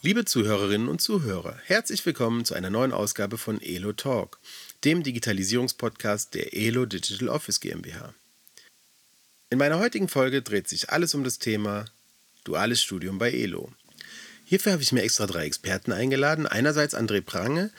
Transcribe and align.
Liebe 0.00 0.24
Zuhörerinnen 0.24 0.86
und 0.86 1.00
Zuhörer, 1.00 1.58
herzlich 1.64 2.06
willkommen 2.06 2.44
zu 2.44 2.54
einer 2.54 2.70
neuen 2.70 2.92
Ausgabe 2.92 3.36
von 3.36 3.60
Elo 3.60 3.92
Talk, 3.92 4.38
dem 4.84 5.02
Digitalisierungspodcast 5.02 6.34
der 6.34 6.54
Elo 6.54 6.86
Digital 6.86 7.28
Office 7.28 7.58
GmbH. 7.58 8.14
In 9.50 9.58
meiner 9.58 9.80
heutigen 9.80 10.06
Folge 10.06 10.40
dreht 10.40 10.68
sich 10.68 10.90
alles 10.90 11.16
um 11.16 11.24
das 11.24 11.40
Thema 11.40 11.84
Duales 12.44 12.80
Studium 12.80 13.18
bei 13.18 13.32
Elo. 13.32 13.72
Hierfür 14.44 14.70
habe 14.70 14.84
ich 14.84 14.92
mir 14.92 15.02
extra 15.02 15.26
drei 15.26 15.46
Experten 15.46 15.90
eingeladen. 15.90 16.46
Einerseits 16.46 16.94
André 16.94 17.20
Prange, 17.20 17.72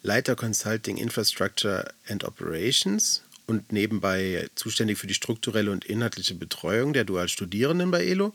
Leiter 0.00 0.36
Consulting 0.36 0.96
Infrastructure 0.96 1.92
and 2.08 2.24
Operations 2.24 3.22
und 3.46 3.72
nebenbei 3.72 4.48
zuständig 4.54 4.96
für 4.96 5.06
die 5.06 5.12
strukturelle 5.12 5.70
und 5.70 5.84
inhaltliche 5.84 6.34
Betreuung 6.34 6.94
der 6.94 7.04
Dualstudierenden 7.04 7.90
bei 7.90 8.06
Elo. 8.06 8.32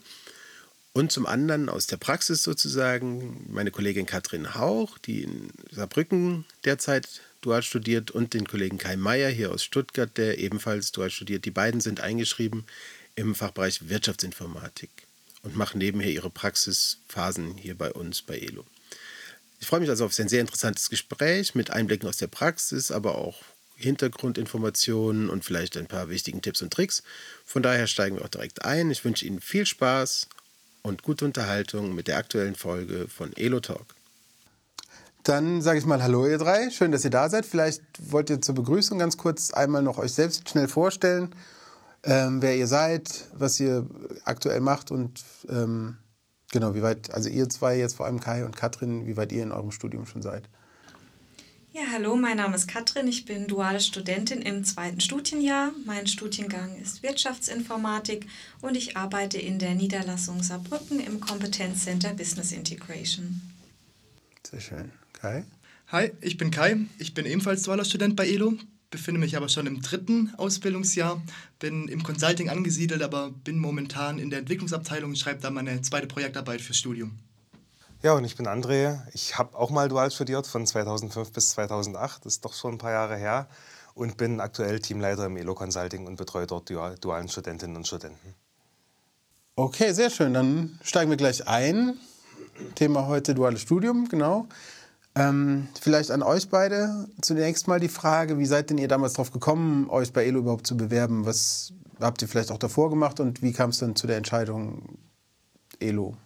Und 0.96 1.10
zum 1.10 1.26
anderen 1.26 1.68
aus 1.68 1.88
der 1.88 1.96
Praxis 1.96 2.44
sozusagen 2.44 3.44
meine 3.48 3.72
Kollegin 3.72 4.06
Katrin 4.06 4.54
Hauch, 4.54 4.96
die 4.98 5.24
in 5.24 5.50
Saarbrücken 5.72 6.44
derzeit 6.64 7.20
dual 7.40 7.64
studiert, 7.64 8.12
und 8.12 8.32
den 8.32 8.46
Kollegen 8.46 8.78
Kai 8.78 8.94
Meier 8.96 9.28
hier 9.28 9.50
aus 9.50 9.64
Stuttgart, 9.64 10.16
der 10.16 10.38
ebenfalls 10.38 10.92
dual 10.92 11.10
studiert. 11.10 11.44
Die 11.46 11.50
beiden 11.50 11.80
sind 11.80 12.00
eingeschrieben 12.00 12.64
im 13.16 13.34
Fachbereich 13.34 13.88
Wirtschaftsinformatik 13.88 14.90
und 15.42 15.56
machen 15.56 15.78
nebenher 15.78 16.10
ihre 16.10 16.30
Praxisphasen 16.30 17.56
hier 17.56 17.76
bei 17.76 17.92
uns 17.92 18.22
bei 18.22 18.38
ELO. 18.38 18.64
Ich 19.58 19.66
freue 19.66 19.80
mich 19.80 19.90
also 19.90 20.04
auf 20.04 20.16
ein 20.16 20.28
sehr 20.28 20.42
interessantes 20.42 20.90
Gespräch 20.90 21.56
mit 21.56 21.72
Einblicken 21.72 22.08
aus 22.08 22.18
der 22.18 22.28
Praxis, 22.28 22.92
aber 22.92 23.18
auch 23.18 23.42
Hintergrundinformationen 23.74 25.28
und 25.28 25.44
vielleicht 25.44 25.76
ein 25.76 25.88
paar 25.88 26.08
wichtigen 26.08 26.40
Tipps 26.40 26.62
und 26.62 26.72
Tricks. 26.72 27.02
Von 27.44 27.64
daher 27.64 27.88
steigen 27.88 28.16
wir 28.16 28.24
auch 28.24 28.28
direkt 28.28 28.64
ein. 28.64 28.92
Ich 28.92 29.04
wünsche 29.04 29.26
Ihnen 29.26 29.40
viel 29.40 29.66
Spaß 29.66 30.28
und 30.84 31.02
gute 31.02 31.24
Unterhaltung 31.24 31.94
mit 31.94 32.08
der 32.08 32.18
aktuellen 32.18 32.54
Folge 32.54 33.08
von 33.08 33.34
Elo 33.36 33.60
Talk. 33.60 33.94
Dann 35.22 35.62
sage 35.62 35.78
ich 35.78 35.86
mal 35.86 36.02
Hallo 36.02 36.26
ihr 36.26 36.36
drei, 36.36 36.68
schön, 36.70 36.92
dass 36.92 37.04
ihr 37.04 37.10
da 37.10 37.30
seid. 37.30 37.46
Vielleicht 37.46 37.82
wollt 37.98 38.28
ihr 38.28 38.42
zur 38.42 38.54
Begrüßung 38.54 38.98
ganz 38.98 39.16
kurz 39.16 39.50
einmal 39.50 39.82
noch 39.82 39.96
euch 39.96 40.12
selbst 40.12 40.48
schnell 40.50 40.68
vorstellen, 40.68 41.34
ähm, 42.02 42.42
wer 42.42 42.54
ihr 42.56 42.66
seid, 42.66 43.24
was 43.32 43.58
ihr 43.58 43.86
aktuell 44.24 44.60
macht 44.60 44.90
und 44.90 45.24
ähm, 45.48 45.96
genau, 46.52 46.74
wie 46.74 46.82
weit, 46.82 47.12
also 47.14 47.30
ihr 47.30 47.48
zwei 47.48 47.78
jetzt 47.78 47.96
vor 47.96 48.04
allem 48.04 48.20
Kai 48.20 48.44
und 48.44 48.54
Katrin, 48.54 49.06
wie 49.06 49.16
weit 49.16 49.32
ihr 49.32 49.42
in 49.42 49.52
eurem 49.52 49.70
Studium 49.70 50.04
schon 50.04 50.20
seid. 50.20 50.50
Ja, 51.76 51.82
hallo, 51.90 52.14
mein 52.14 52.36
Name 52.36 52.54
ist 52.54 52.68
Katrin, 52.68 53.08
ich 53.08 53.24
bin 53.24 53.48
duale 53.48 53.80
Studentin 53.80 54.42
im 54.42 54.62
zweiten 54.62 55.00
Studienjahr. 55.00 55.72
Mein 55.84 56.06
Studiengang 56.06 56.76
ist 56.80 57.02
Wirtschaftsinformatik 57.02 58.26
und 58.60 58.76
ich 58.76 58.96
arbeite 58.96 59.38
in 59.38 59.58
der 59.58 59.74
Niederlassung 59.74 60.40
Saarbrücken 60.40 61.00
im 61.00 61.18
Kompetenzcenter 61.18 62.14
Business 62.14 62.52
Integration. 62.52 63.40
Sehr 64.48 64.60
schön. 64.60 64.92
Kai? 65.14 65.46
Hi, 65.88 66.12
ich 66.20 66.36
bin 66.36 66.52
Kai, 66.52 66.76
ich 67.00 67.12
bin 67.12 67.26
ebenfalls 67.26 67.64
dualer 67.64 67.84
Student 67.84 68.14
bei 68.14 68.28
ELO, 68.28 68.54
befinde 68.92 69.18
mich 69.18 69.36
aber 69.36 69.48
schon 69.48 69.66
im 69.66 69.82
dritten 69.82 70.32
Ausbildungsjahr, 70.36 71.20
bin 71.58 71.88
im 71.88 72.04
Consulting 72.04 72.50
angesiedelt, 72.50 73.02
aber 73.02 73.32
bin 73.42 73.58
momentan 73.58 74.20
in 74.20 74.30
der 74.30 74.38
Entwicklungsabteilung 74.38 75.10
und 75.10 75.16
schreibe 75.16 75.40
da 75.40 75.50
meine 75.50 75.82
zweite 75.82 76.06
Projektarbeit 76.06 76.60
fürs 76.60 76.78
Studium. 76.78 77.18
Ja, 78.04 78.12
und 78.12 78.24
ich 78.24 78.36
bin 78.36 78.46
André. 78.46 78.98
Ich 79.14 79.38
habe 79.38 79.56
auch 79.56 79.70
mal 79.70 79.88
dual 79.88 80.10
studiert 80.10 80.46
von 80.46 80.66
2005 80.66 81.32
bis 81.32 81.48
2008. 81.52 82.26
Das 82.26 82.34
ist 82.34 82.44
doch 82.44 82.52
schon 82.52 82.74
ein 82.74 82.78
paar 82.78 82.92
Jahre 82.92 83.16
her. 83.16 83.48
Und 83.94 84.18
bin 84.18 84.40
aktuell 84.40 84.78
Teamleiter 84.78 85.24
im 85.24 85.38
ELO 85.38 85.54
Consulting 85.54 86.06
und 86.06 86.16
betreue 86.16 86.46
dort 86.46 86.68
dualen 86.68 87.28
Studentinnen 87.30 87.76
und 87.76 87.86
Studenten. 87.86 88.34
Okay, 89.56 89.92
sehr 89.92 90.10
schön. 90.10 90.34
Dann 90.34 90.78
steigen 90.82 91.08
wir 91.08 91.16
gleich 91.16 91.48
ein. 91.48 91.94
Thema 92.74 93.06
heute 93.06 93.34
duales 93.34 93.62
Studium, 93.62 94.06
genau. 94.10 94.48
Ähm, 95.14 95.68
vielleicht 95.80 96.10
an 96.10 96.22
euch 96.22 96.50
beide 96.50 97.08
zunächst 97.22 97.68
mal 97.68 97.80
die 97.80 97.88
Frage, 97.88 98.36
wie 98.36 98.44
seid 98.44 98.68
denn 98.68 98.76
ihr 98.76 98.88
damals 98.88 99.14
darauf 99.14 99.30
gekommen, 99.30 99.88
euch 99.88 100.12
bei 100.12 100.26
ELO 100.26 100.40
überhaupt 100.40 100.66
zu 100.66 100.76
bewerben? 100.76 101.24
Was 101.24 101.72
habt 102.00 102.20
ihr 102.20 102.28
vielleicht 102.28 102.52
auch 102.52 102.58
davor 102.58 102.90
gemacht 102.90 103.18
und 103.18 103.40
wie 103.40 103.54
kam 103.54 103.70
es 103.70 103.78
dann 103.78 103.96
zu 103.96 104.06
der 104.06 104.18
Entscheidung 104.18 104.98
ELO? 105.80 106.18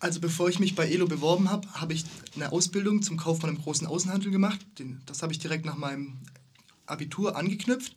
Also 0.00 0.20
bevor 0.20 0.48
ich 0.48 0.60
mich 0.60 0.74
bei 0.74 0.88
ELO 0.88 1.06
beworben 1.06 1.50
habe, 1.50 1.68
habe 1.74 1.92
ich 1.92 2.04
eine 2.36 2.52
Ausbildung 2.52 3.02
zum 3.02 3.16
Kaufmann 3.16 3.56
im 3.56 3.62
großen 3.62 3.86
Außenhandel 3.86 4.30
gemacht. 4.30 4.64
Das 5.06 5.22
habe 5.22 5.32
ich 5.32 5.38
direkt 5.38 5.64
nach 5.64 5.76
meinem 5.76 6.18
Abitur 6.86 7.36
angeknüpft. 7.36 7.96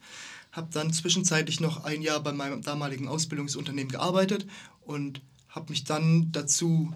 Habe 0.52 0.70
dann 0.74 0.92
zwischenzeitlich 0.92 1.60
noch 1.60 1.84
ein 1.84 2.02
Jahr 2.02 2.20
bei 2.20 2.34
meinem 2.34 2.62
damaligen 2.62 3.08
Ausbildungsunternehmen 3.08 3.92
gearbeitet 3.92 4.48
und 4.82 5.22
habe 5.48 5.70
mich 5.70 5.84
dann 5.84 6.32
dazu 6.32 6.94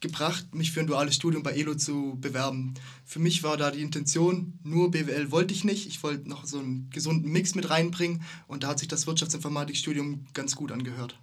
gebracht, 0.00 0.54
mich 0.54 0.72
für 0.72 0.80
ein 0.80 0.86
duales 0.86 1.14
Studium 1.14 1.42
bei 1.42 1.52
ELO 1.52 1.76
zu 1.76 2.18
bewerben. 2.20 2.74
Für 3.04 3.20
mich 3.20 3.42
war 3.44 3.56
da 3.56 3.70
die 3.70 3.82
Intention, 3.82 4.58
nur 4.64 4.90
BWL 4.90 5.30
wollte 5.30 5.54
ich 5.54 5.62
nicht. 5.62 5.86
Ich 5.86 6.02
wollte 6.02 6.28
noch 6.28 6.44
so 6.44 6.58
einen 6.58 6.90
gesunden 6.90 7.30
Mix 7.30 7.54
mit 7.54 7.70
reinbringen 7.70 8.22
und 8.48 8.64
da 8.64 8.68
hat 8.68 8.80
sich 8.80 8.88
das 8.88 9.06
Wirtschaftsinformatikstudium 9.06 10.26
ganz 10.34 10.56
gut 10.56 10.72
angehört. 10.72 11.18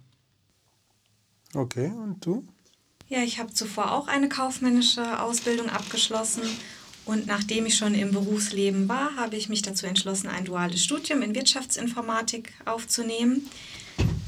Okay, 1.52 1.90
und 1.90 2.24
du? 2.24 2.46
Ja, 3.10 3.24
ich 3.24 3.40
habe 3.40 3.52
zuvor 3.52 3.90
auch 3.90 4.06
eine 4.06 4.28
kaufmännische 4.28 5.20
Ausbildung 5.20 5.68
abgeschlossen 5.68 6.42
und 7.04 7.26
nachdem 7.26 7.66
ich 7.66 7.76
schon 7.76 7.92
im 7.96 8.12
Berufsleben 8.12 8.88
war, 8.88 9.16
habe 9.16 9.34
ich 9.34 9.48
mich 9.48 9.62
dazu 9.62 9.86
entschlossen, 9.86 10.28
ein 10.28 10.44
duales 10.44 10.84
Studium 10.84 11.20
in 11.22 11.34
Wirtschaftsinformatik 11.34 12.52
aufzunehmen. 12.66 13.50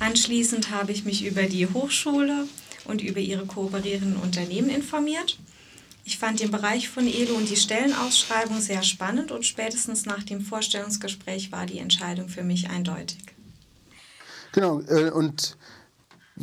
Anschließend 0.00 0.72
habe 0.72 0.90
ich 0.90 1.04
mich 1.04 1.24
über 1.24 1.44
die 1.44 1.68
Hochschule 1.68 2.48
und 2.84 3.02
über 3.02 3.20
ihre 3.20 3.46
kooperierenden 3.46 4.16
Unternehmen 4.16 4.68
informiert. 4.68 5.38
Ich 6.04 6.18
fand 6.18 6.40
den 6.40 6.50
Bereich 6.50 6.88
von 6.88 7.06
ELO 7.06 7.36
und 7.36 7.48
die 7.48 7.56
Stellenausschreibung 7.56 8.60
sehr 8.60 8.82
spannend 8.82 9.30
und 9.30 9.46
spätestens 9.46 10.06
nach 10.06 10.24
dem 10.24 10.40
Vorstellungsgespräch 10.40 11.52
war 11.52 11.66
die 11.66 11.78
Entscheidung 11.78 12.28
für 12.28 12.42
mich 12.42 12.68
eindeutig. 12.68 13.22
Genau, 14.50 14.80
äh, 14.80 15.12
und 15.12 15.56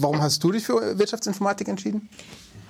Warum 0.01 0.21
hast 0.21 0.43
du 0.43 0.51
dich 0.51 0.65
für 0.65 0.97
Wirtschaftsinformatik 0.97 1.67
entschieden? 1.67 2.09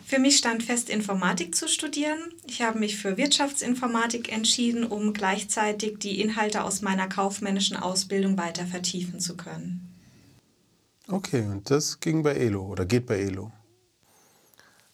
Für 0.06 0.17
mich 0.17 0.38
stand 0.38 0.63
fest, 0.63 0.90
Informatik 0.90 1.53
zu 1.53 1.67
studieren. 1.67 2.17
Ich 2.47 2.63
habe 2.63 2.79
mich 2.79 2.97
für 2.97 3.17
Wirtschaftsinformatik 3.17 4.31
entschieden, 4.31 4.84
um 4.84 5.13
gleichzeitig 5.13 6.00
die 6.00 6.19
Inhalte 6.19 6.63
aus 6.63 6.81
meiner 6.81 7.07
kaufmännischen 7.07 7.78
Ausbildung 7.78 8.35
weiter 8.35 8.66
vertiefen 8.66 9.19
zu 9.19 9.38
können. 9.38 9.88
Okay, 11.07 11.41
und 11.41 11.69
das 11.69 12.00
ging 12.00 12.23
bei 12.23 12.34
ELO 12.34 12.66
oder 12.66 12.85
geht 12.85 13.06
bei 13.06 13.19
ELO? 13.19 13.51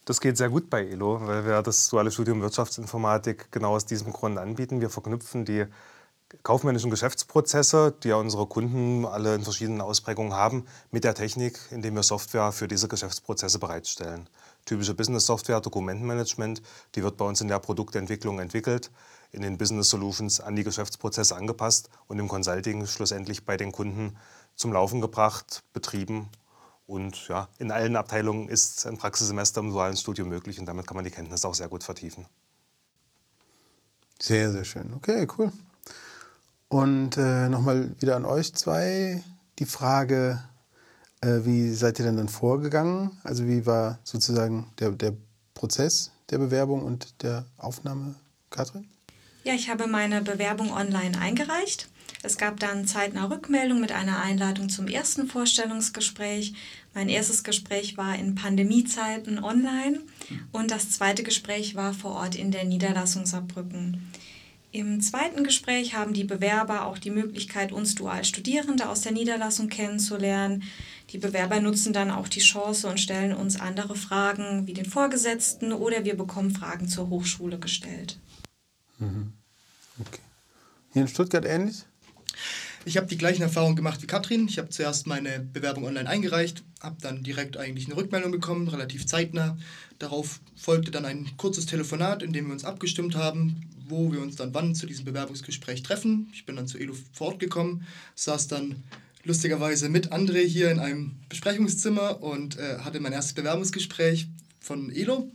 Das 0.04 0.20
geht 0.20 0.36
sehr 0.36 0.50
gut 0.50 0.68
bei 0.68 0.86
ELO, 0.86 1.26
weil 1.26 1.46
wir 1.46 1.62
das 1.62 1.88
duale 1.88 2.10
Studium 2.10 2.42
Wirtschaftsinformatik 2.42 3.50
genau 3.50 3.74
aus 3.74 3.86
diesem 3.86 4.12
Grund 4.12 4.36
anbieten. 4.36 4.82
Wir 4.82 4.90
verknüpfen 4.90 5.46
die 5.46 5.64
kaufmännischen 6.42 6.90
Geschäftsprozesse, 6.90 7.94
die 8.02 8.08
ja 8.08 8.16
unsere 8.16 8.46
Kunden 8.46 9.04
alle 9.04 9.34
in 9.34 9.42
verschiedenen 9.42 9.80
Ausprägungen 9.80 10.34
haben, 10.34 10.66
mit 10.90 11.04
der 11.04 11.14
Technik, 11.14 11.58
indem 11.70 11.94
wir 11.94 12.02
Software 12.02 12.52
für 12.52 12.68
diese 12.68 12.88
Geschäftsprozesse 12.88 13.58
bereitstellen. 13.58 14.28
Typische 14.64 14.94
Business-Software, 14.94 15.60
Dokumentenmanagement, 15.60 16.62
die 16.94 17.02
wird 17.02 17.16
bei 17.16 17.24
uns 17.24 17.40
in 17.40 17.48
der 17.48 17.60
Produktentwicklung 17.60 18.40
entwickelt, 18.40 18.90
in 19.30 19.42
den 19.42 19.58
Business 19.58 19.90
Solutions 19.90 20.40
an 20.40 20.56
die 20.56 20.64
Geschäftsprozesse 20.64 21.36
angepasst 21.36 21.90
und 22.08 22.18
im 22.18 22.28
Consulting 22.28 22.86
schlussendlich 22.86 23.44
bei 23.44 23.56
den 23.56 23.70
Kunden 23.70 24.16
zum 24.56 24.72
Laufen 24.72 25.00
gebracht, 25.00 25.62
betrieben. 25.72 26.28
Und 26.86 27.28
ja, 27.28 27.48
in 27.58 27.70
allen 27.70 27.96
Abteilungen 27.96 28.48
ist 28.48 28.86
ein 28.86 28.96
Praxissemester 28.96 29.60
im 29.60 29.70
dualen 29.70 29.96
Studium 29.96 30.28
möglich 30.28 30.58
und 30.58 30.66
damit 30.66 30.86
kann 30.86 30.96
man 30.96 31.04
die 31.04 31.10
Kenntnisse 31.10 31.46
auch 31.46 31.54
sehr 31.54 31.68
gut 31.68 31.84
vertiefen. 31.84 32.26
Sehr, 34.20 34.50
sehr 34.50 34.64
schön. 34.64 34.94
Okay, 34.94 35.26
cool. 35.36 35.52
Und 36.68 37.16
äh, 37.16 37.48
nochmal 37.48 37.94
wieder 38.00 38.16
an 38.16 38.24
euch 38.24 38.54
zwei 38.54 39.22
die 39.58 39.66
Frage, 39.66 40.42
äh, 41.20 41.40
wie 41.44 41.72
seid 41.72 41.98
ihr 41.98 42.04
denn 42.04 42.16
dann 42.16 42.28
vorgegangen? 42.28 43.18
Also 43.22 43.46
wie 43.46 43.66
war 43.66 43.98
sozusagen 44.04 44.72
der, 44.78 44.90
der 44.90 45.14
Prozess 45.54 46.10
der 46.30 46.38
Bewerbung 46.38 46.82
und 46.82 47.22
der 47.22 47.46
Aufnahme, 47.56 48.16
Katrin? 48.50 48.86
Ja, 49.44 49.54
ich 49.54 49.70
habe 49.70 49.86
meine 49.86 50.22
Bewerbung 50.22 50.72
online 50.72 51.18
eingereicht. 51.20 51.88
Es 52.22 52.36
gab 52.38 52.58
dann 52.58 52.86
zeitnah 52.86 53.26
Rückmeldung 53.26 53.80
mit 53.80 53.92
einer 53.92 54.20
Einladung 54.20 54.68
zum 54.68 54.88
ersten 54.88 55.28
Vorstellungsgespräch. 55.28 56.54
Mein 56.94 57.08
erstes 57.08 57.44
Gespräch 57.44 57.96
war 57.96 58.16
in 58.16 58.34
Pandemiezeiten 58.34 59.42
online 59.42 60.00
und 60.50 60.72
das 60.72 60.90
zweite 60.90 61.22
Gespräch 61.22 61.76
war 61.76 61.94
vor 61.94 62.12
Ort 62.12 62.34
in 62.34 62.50
der 62.50 62.64
Niederlassung 62.64 63.26
Saarbrücken. 63.26 64.12
Im 64.76 65.00
zweiten 65.00 65.42
Gespräch 65.42 65.94
haben 65.94 66.12
die 66.12 66.24
Bewerber 66.24 66.84
auch 66.84 66.98
die 66.98 67.10
Möglichkeit, 67.10 67.72
uns 67.72 67.94
Dualstudierende 67.94 68.90
aus 68.90 69.00
der 69.00 69.12
Niederlassung 69.12 69.70
kennenzulernen. 69.70 70.64
Die 71.08 71.16
Bewerber 71.16 71.60
nutzen 71.60 71.94
dann 71.94 72.10
auch 72.10 72.28
die 72.28 72.40
Chance 72.40 72.86
und 72.86 73.00
stellen 73.00 73.32
uns 73.32 73.58
andere 73.58 73.96
Fragen 73.96 74.66
wie 74.66 74.74
den 74.74 74.84
Vorgesetzten 74.84 75.72
oder 75.72 76.04
wir 76.04 76.14
bekommen 76.14 76.50
Fragen 76.50 76.88
zur 76.88 77.08
Hochschule 77.08 77.58
gestellt. 77.58 78.18
Mhm. 78.98 79.32
Okay. 79.98 80.20
Hier 80.92 81.02
in 81.02 81.08
Stuttgart 81.08 81.46
ähnlich? 81.46 81.86
Ich 82.86 82.96
habe 82.96 83.08
die 83.08 83.18
gleichen 83.18 83.42
Erfahrungen 83.42 83.74
gemacht 83.74 84.00
wie 84.00 84.06
Katrin. 84.06 84.46
Ich 84.46 84.58
habe 84.58 84.68
zuerst 84.68 85.08
meine 85.08 85.40
Bewerbung 85.40 85.86
online 85.86 86.08
eingereicht, 86.08 86.62
habe 86.80 86.94
dann 87.00 87.24
direkt 87.24 87.56
eigentlich 87.56 87.86
eine 87.86 87.96
Rückmeldung 87.96 88.30
bekommen, 88.30 88.68
relativ 88.68 89.06
zeitnah. 89.06 89.58
Darauf 89.98 90.38
folgte 90.54 90.92
dann 90.92 91.04
ein 91.04 91.36
kurzes 91.36 91.66
Telefonat, 91.66 92.22
in 92.22 92.32
dem 92.32 92.46
wir 92.46 92.52
uns 92.52 92.64
abgestimmt 92.64 93.16
haben, 93.16 93.68
wo 93.88 94.12
wir 94.12 94.22
uns 94.22 94.36
dann 94.36 94.54
wann 94.54 94.76
zu 94.76 94.86
diesem 94.86 95.04
Bewerbungsgespräch 95.04 95.82
treffen. 95.82 96.30
Ich 96.32 96.46
bin 96.46 96.54
dann 96.54 96.68
zu 96.68 96.78
Elo 96.78 96.94
vor 97.12 97.32
Ort 97.32 97.40
gekommen, 97.40 97.84
saß 98.14 98.46
dann 98.46 98.84
lustigerweise 99.24 99.88
mit 99.88 100.12
André 100.12 100.46
hier 100.46 100.70
in 100.70 100.78
einem 100.78 101.16
Besprechungszimmer 101.28 102.22
und 102.22 102.56
äh, 102.56 102.78
hatte 102.78 103.00
mein 103.00 103.12
erstes 103.12 103.34
Bewerbungsgespräch 103.34 104.28
von 104.60 104.92
Elo. 104.92 105.32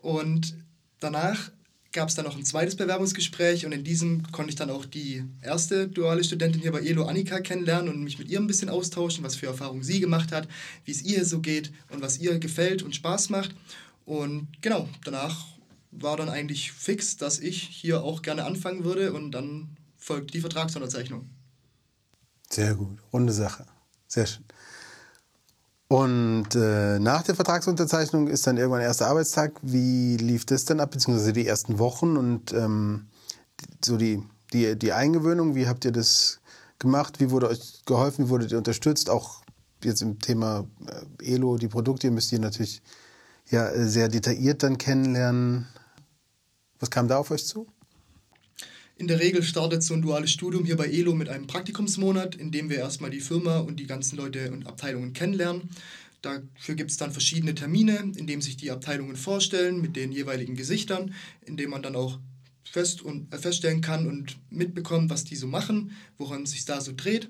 Und 0.00 0.56
danach 1.00 1.50
gab 1.96 2.10
es 2.10 2.14
dann 2.14 2.26
noch 2.26 2.36
ein 2.36 2.44
zweites 2.44 2.76
Bewerbungsgespräch 2.76 3.64
und 3.64 3.72
in 3.72 3.82
diesem 3.82 4.30
konnte 4.30 4.50
ich 4.50 4.54
dann 4.54 4.68
auch 4.68 4.84
die 4.84 5.24
erste 5.40 5.88
duale 5.88 6.22
Studentin 6.22 6.60
hier 6.60 6.70
bei 6.70 6.80
ELO, 6.80 7.06
Annika, 7.06 7.40
kennenlernen 7.40 7.88
und 7.88 8.04
mich 8.04 8.18
mit 8.18 8.28
ihr 8.28 8.38
ein 8.38 8.46
bisschen 8.46 8.68
austauschen, 8.68 9.24
was 9.24 9.34
für 9.34 9.46
Erfahrungen 9.46 9.82
sie 9.82 9.98
gemacht 9.98 10.30
hat, 10.30 10.46
wie 10.84 10.90
es 10.90 11.02
ihr 11.02 11.24
so 11.24 11.40
geht 11.40 11.72
und 11.88 12.02
was 12.02 12.18
ihr 12.18 12.38
gefällt 12.38 12.82
und 12.82 12.94
Spaß 12.94 13.30
macht. 13.30 13.54
Und 14.04 14.48
genau, 14.60 14.90
danach 15.04 15.46
war 15.90 16.18
dann 16.18 16.28
eigentlich 16.28 16.70
fix, 16.70 17.16
dass 17.16 17.38
ich 17.38 17.62
hier 17.62 18.02
auch 18.02 18.20
gerne 18.20 18.44
anfangen 18.44 18.84
würde 18.84 19.14
und 19.14 19.30
dann 19.30 19.74
folgt 19.96 20.34
die 20.34 20.40
Vertragsunterzeichnung. 20.42 21.30
Sehr 22.50 22.74
gut, 22.74 22.98
runde 23.10 23.32
Sache. 23.32 23.64
Sehr 24.06 24.26
schön. 24.26 24.44
Und 25.88 26.54
äh, 26.54 26.98
nach 26.98 27.22
der 27.22 27.36
Vertragsunterzeichnung 27.36 28.26
ist 28.26 28.46
dann 28.46 28.56
irgendwann 28.56 28.80
der 28.80 28.88
erste 28.88 29.06
Arbeitstag. 29.06 29.52
Wie 29.62 30.16
lief 30.16 30.44
das 30.44 30.64
denn 30.64 30.80
ab, 30.80 30.90
beziehungsweise 30.90 31.32
die 31.32 31.46
ersten 31.46 31.78
Wochen 31.78 32.16
und 32.16 32.52
ähm, 32.52 33.06
so 33.84 33.96
die, 33.96 34.22
die, 34.52 34.76
die 34.76 34.92
Eingewöhnung? 34.92 35.54
Wie 35.54 35.68
habt 35.68 35.84
ihr 35.84 35.92
das 35.92 36.40
gemacht? 36.80 37.20
Wie 37.20 37.30
wurde 37.30 37.48
euch 37.48 37.82
geholfen? 37.86 38.26
Wie 38.26 38.30
wurdet 38.30 38.50
ihr 38.50 38.58
unterstützt? 38.58 39.10
Auch 39.10 39.42
jetzt 39.84 40.02
im 40.02 40.18
Thema 40.18 40.66
äh, 41.20 41.34
Elo, 41.34 41.56
die 41.56 41.68
Produkte, 41.68 42.08
ihr 42.08 42.12
müsst 42.12 42.32
ihr 42.32 42.40
natürlich 42.40 42.82
ja, 43.48 43.70
sehr 43.86 44.08
detailliert 44.08 44.64
dann 44.64 44.78
kennenlernen. 44.78 45.68
Was 46.80 46.90
kam 46.90 47.06
da 47.06 47.18
auf 47.18 47.30
euch 47.30 47.46
zu? 47.46 47.68
In 48.98 49.08
der 49.08 49.20
Regel 49.20 49.42
startet 49.42 49.82
so 49.82 49.92
ein 49.92 50.00
duales 50.00 50.30
Studium 50.30 50.64
hier 50.64 50.76
bei 50.76 50.86
ELO 50.86 51.14
mit 51.14 51.28
einem 51.28 51.46
Praktikumsmonat, 51.46 52.34
in 52.34 52.50
dem 52.50 52.70
wir 52.70 52.78
erstmal 52.78 53.10
die 53.10 53.20
Firma 53.20 53.58
und 53.58 53.78
die 53.78 53.86
ganzen 53.86 54.16
Leute 54.16 54.50
und 54.50 54.66
Abteilungen 54.66 55.12
kennenlernen. 55.12 55.68
Dafür 56.22 56.76
gibt 56.76 56.90
es 56.90 56.96
dann 56.96 57.12
verschiedene 57.12 57.54
Termine, 57.54 58.12
in 58.16 58.26
denen 58.26 58.40
sich 58.40 58.56
die 58.56 58.70
Abteilungen 58.70 59.16
vorstellen 59.16 59.82
mit 59.82 59.96
den 59.96 60.12
jeweiligen 60.12 60.56
Gesichtern, 60.56 61.12
in 61.44 61.58
denen 61.58 61.72
man 61.72 61.82
dann 61.82 61.94
auch 61.94 62.18
fest 62.64 63.02
und, 63.02 63.32
äh, 63.34 63.38
feststellen 63.38 63.82
kann 63.82 64.06
und 64.06 64.38
mitbekommt, 64.48 65.10
was 65.10 65.24
die 65.24 65.36
so 65.36 65.46
machen, 65.46 65.92
woran 66.16 66.46
sich 66.46 66.64
da 66.64 66.80
so 66.80 66.92
dreht. 66.96 67.28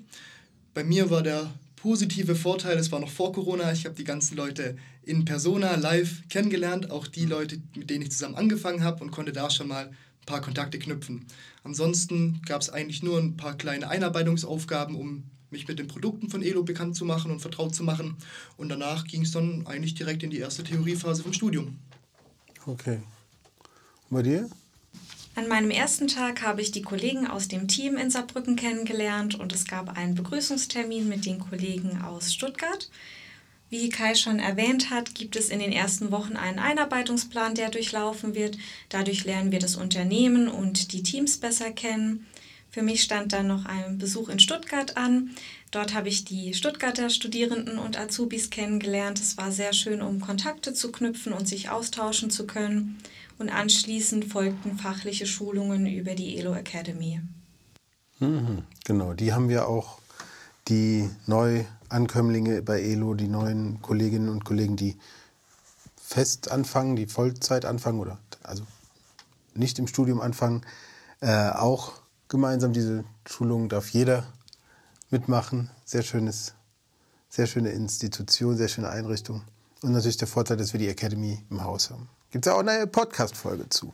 Bei 0.73 0.85
mir 0.85 1.09
war 1.09 1.21
der 1.21 1.53
positive 1.75 2.35
Vorteil, 2.35 2.77
es 2.77 2.93
war 2.93 3.01
noch 3.01 3.11
vor 3.11 3.33
Corona, 3.33 3.73
ich 3.73 3.85
habe 3.85 3.95
die 3.95 4.05
ganzen 4.05 4.37
Leute 4.37 4.77
in 5.03 5.25
Persona 5.25 5.75
live 5.75 6.23
kennengelernt, 6.29 6.91
auch 6.91 7.07
die 7.07 7.25
Leute, 7.25 7.61
mit 7.75 7.89
denen 7.89 8.03
ich 8.03 8.11
zusammen 8.11 8.35
angefangen 8.35 8.83
habe 8.83 9.03
und 9.03 9.11
konnte 9.11 9.33
da 9.33 9.49
schon 9.49 9.67
mal 9.67 9.91
paar 10.27 10.41
Kontakte 10.41 10.77
knüpfen. 10.77 11.25
Ansonsten 11.63 12.43
gab 12.45 12.61
es 12.61 12.69
eigentlich 12.69 13.01
nur 13.01 13.17
ein 13.17 13.35
paar 13.35 13.57
kleine 13.57 13.89
Einarbeitungsaufgaben, 13.89 14.95
um 14.95 15.23
mich 15.49 15.67
mit 15.67 15.79
den 15.79 15.87
Produkten 15.87 16.29
von 16.29 16.43
Elo 16.43 16.61
bekannt 16.61 16.95
zu 16.95 17.05
machen 17.05 17.31
und 17.31 17.39
vertraut 17.39 17.73
zu 17.73 17.83
machen. 17.83 18.15
Und 18.57 18.69
danach 18.69 19.05
ging 19.05 19.23
es 19.23 19.31
dann 19.31 19.65
eigentlich 19.65 19.95
direkt 19.95 20.21
in 20.21 20.29
die 20.29 20.37
erste 20.37 20.63
Theoriephase 20.63 21.23
vom 21.23 21.33
Studium. 21.33 21.79
Okay. 22.67 22.99
Und 24.09 24.17
bei 24.17 24.21
dir? 24.21 24.49
An 25.35 25.47
meinem 25.47 25.69
ersten 25.69 26.07
Tag 26.07 26.41
habe 26.41 26.61
ich 26.61 26.71
die 26.71 26.81
Kollegen 26.81 27.27
aus 27.27 27.47
dem 27.47 27.67
Team 27.67 27.95
in 27.95 28.09
Saarbrücken 28.09 28.55
kennengelernt 28.55 29.35
und 29.35 29.53
es 29.53 29.65
gab 29.65 29.95
einen 29.95 30.15
Begrüßungstermin 30.15 31.07
mit 31.07 31.25
den 31.25 31.39
Kollegen 31.39 32.01
aus 32.01 32.33
Stuttgart. 32.33 32.89
Wie 33.69 33.89
Kai 33.89 34.15
schon 34.15 34.39
erwähnt 34.39 34.89
hat, 34.89 35.13
gibt 35.13 35.35
es 35.35 35.49
in 35.49 35.59
den 35.59 35.73
ersten 35.73 36.11
Wochen 36.11 36.37
einen 36.37 36.59
Einarbeitungsplan, 36.59 37.53
der 37.53 37.69
durchlaufen 37.69 38.33
wird. 38.33 38.57
Dadurch 38.89 39.25
lernen 39.25 39.51
wir 39.51 39.59
das 39.59 39.75
Unternehmen 39.75 40.47
und 40.47 40.93
die 40.93 41.03
Teams 41.03 41.37
besser 41.37 41.71
kennen. 41.71 42.25
Für 42.69 42.81
mich 42.81 43.01
stand 43.01 43.33
dann 43.33 43.47
noch 43.47 43.65
ein 43.65 43.97
Besuch 43.97 44.29
in 44.29 44.39
Stuttgart 44.39 44.95
an. 44.95 45.31
Dort 45.71 45.93
habe 45.93 46.07
ich 46.07 46.23
die 46.23 46.53
Stuttgarter 46.53 47.09
Studierenden 47.09 47.77
und 47.77 47.99
Azubis 47.99 48.49
kennengelernt. 48.49 49.19
Es 49.19 49.37
war 49.37 49.51
sehr 49.51 49.73
schön, 49.73 50.01
um 50.01 50.21
Kontakte 50.21 50.73
zu 50.73 50.91
knüpfen 50.91 51.33
und 51.33 51.47
sich 51.47 51.69
austauschen 51.69 52.29
zu 52.29 52.47
können. 52.47 52.97
Und 53.37 53.49
anschließend 53.49 54.25
folgten 54.25 54.77
fachliche 54.77 55.27
Schulungen 55.27 55.87
über 55.87 56.15
die 56.15 56.37
ELO 56.37 56.53
Academy. 56.53 57.21
Mhm, 58.19 58.63
genau, 58.85 59.13
die 59.13 59.33
haben 59.33 59.49
wir 59.49 59.67
auch, 59.67 59.99
die 60.67 61.09
neu 61.25 61.65
Ankömmlinge 61.89 62.61
bei 62.61 62.81
ELO, 62.81 63.13
die 63.13 63.27
neuen 63.27 63.81
Kolleginnen 63.81 64.29
und 64.29 64.43
Kollegen, 64.43 64.75
die 64.75 64.97
fest 65.95 66.51
anfangen, 66.51 66.95
die 66.95 67.07
Vollzeit 67.07 67.65
anfangen 67.65 67.99
oder 67.99 68.17
also 68.43 68.63
nicht 69.53 69.79
im 69.79 69.87
Studium 69.87 70.21
anfangen, 70.21 70.65
äh, 71.21 71.49
auch 71.49 71.93
gemeinsam 72.27 72.73
diese 72.73 73.03
Schulung 73.25 73.69
darf 73.69 73.89
jeder 73.89 74.25
mitmachen. 75.09 75.69
Sehr 75.85 76.03
schönes, 76.03 76.53
sehr 77.29 77.47
schöne 77.47 77.71
Institution, 77.71 78.57
sehr 78.57 78.67
schöne 78.67 78.89
Einrichtung. 78.89 79.43
Und 79.81 79.91
natürlich 79.91 80.17
der 80.17 80.27
Vorteil, 80.27 80.57
dass 80.57 80.73
wir 80.73 80.79
die 80.79 80.89
Academy 80.89 81.43
im 81.49 81.63
Haus 81.63 81.89
haben. 81.89 82.09
Gibt 82.31 82.45
es 82.45 82.51
auch 82.51 82.59
eine 82.59 82.87
Podcast-Folge 82.87 83.69
zu. 83.69 83.93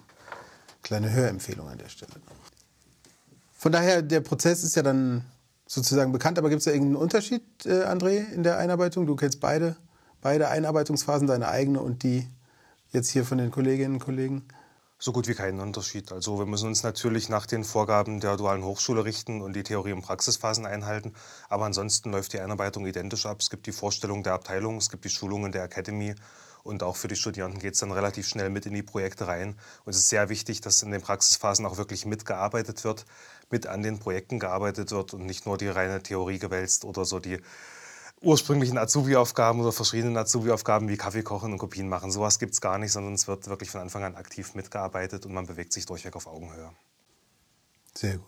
Kleine 0.81 1.11
Hörempfehlung 1.11 1.67
an 1.67 1.77
der 1.77 1.89
Stelle. 1.89 2.11
Von 3.53 3.71
daher, 3.71 4.01
der 4.01 4.21
Prozess 4.21 4.63
ist 4.63 4.75
ja 4.75 4.83
dann 4.83 5.23
sozusagen 5.65 6.11
bekannt. 6.11 6.37
Aber 6.37 6.49
gibt 6.49 6.59
es 6.59 6.65
da 6.65 6.71
irgendeinen 6.71 7.01
Unterschied, 7.01 7.43
äh, 7.65 7.83
André, 7.85 8.31
in 8.31 8.43
der 8.43 8.57
Einarbeitung? 8.57 9.05
Du 9.05 9.15
kennst 9.15 9.39
beide, 9.39 9.75
beide 10.21 10.49
Einarbeitungsphasen, 10.49 11.27
deine 11.27 11.47
eigene 11.47 11.81
und 11.81 12.03
die 12.03 12.27
jetzt 12.91 13.09
hier 13.09 13.25
von 13.25 13.37
den 13.37 13.51
Kolleginnen 13.51 13.95
und 13.95 13.99
Kollegen? 13.99 14.43
So 14.99 15.11
gut 15.11 15.27
wie 15.27 15.33
keinen 15.33 15.59
Unterschied. 15.59 16.13
Also 16.13 16.39
wir 16.39 16.45
müssen 16.45 16.67
uns 16.67 16.83
natürlich 16.83 17.27
nach 17.27 17.45
den 17.45 17.65
Vorgaben 17.65 18.21
der 18.21 18.37
dualen 18.37 18.63
Hochschule 18.63 19.03
richten 19.03 19.41
und 19.41 19.53
die 19.53 19.63
Theorie- 19.63 19.91
und 19.91 20.01
Praxisphasen 20.01 20.65
einhalten. 20.65 21.13
Aber 21.49 21.65
ansonsten 21.65 22.11
läuft 22.11 22.31
die 22.31 22.39
Einarbeitung 22.39 22.85
identisch 22.85 23.25
ab. 23.25 23.37
Es 23.41 23.49
gibt 23.49 23.67
die 23.67 23.73
Vorstellung 23.73 24.23
der 24.23 24.31
Abteilung, 24.31 24.77
es 24.77 24.89
gibt 24.89 25.03
die 25.03 25.09
Schulungen 25.09 25.51
der 25.51 25.63
Academy 25.63 26.15
und 26.63 26.81
auch 26.81 26.95
für 26.95 27.09
die 27.09 27.17
Studierenden 27.17 27.59
geht 27.59 27.73
es 27.73 27.81
dann 27.81 27.91
relativ 27.91 28.27
schnell 28.27 28.49
mit 28.49 28.65
in 28.65 28.73
die 28.73 28.83
Projekte 28.83 29.27
rein. 29.27 29.57
Und 29.83 29.91
es 29.91 29.97
ist 29.97 30.09
sehr 30.09 30.29
wichtig, 30.29 30.61
dass 30.61 30.81
in 30.81 30.91
den 30.91 31.01
Praxisphasen 31.01 31.65
auch 31.65 31.77
wirklich 31.77 32.05
mitgearbeitet 32.05 32.85
wird, 32.85 33.05
mit 33.51 33.67
an 33.67 33.83
den 33.83 33.99
Projekten 33.99 34.39
gearbeitet 34.39 34.91
wird 34.91 35.13
und 35.13 35.25
nicht 35.25 35.45
nur 35.45 35.57
die 35.57 35.67
reine 35.67 36.01
Theorie 36.01 36.39
gewälzt 36.39 36.85
oder 36.85 37.05
so 37.05 37.19
die 37.19 37.39
ursprünglichen 38.23 38.77
Azubi-Aufgaben 38.77 39.59
oder 39.59 39.71
verschiedenen 39.71 40.17
Azubi-Aufgaben 40.17 40.87
wie 40.87 40.97
Kaffee 40.97 41.23
kochen 41.23 41.51
und 41.51 41.57
Kopien 41.57 41.89
machen. 41.89 42.09
Sowas 42.09 42.39
gibt 42.39 42.53
es 42.53 42.61
gar 42.61 42.77
nicht, 42.77 42.91
sondern 42.91 43.13
es 43.13 43.27
wird 43.27 43.47
wirklich 43.47 43.69
von 43.69 43.81
Anfang 43.81 44.03
an 44.03 44.15
aktiv 44.15 44.55
mitgearbeitet 44.55 45.25
und 45.25 45.33
man 45.33 45.45
bewegt 45.45 45.73
sich 45.73 45.85
durchweg 45.85 46.15
auf 46.15 46.27
Augenhöhe. 46.27 46.71
Sehr 47.93 48.17
gut. 48.17 48.27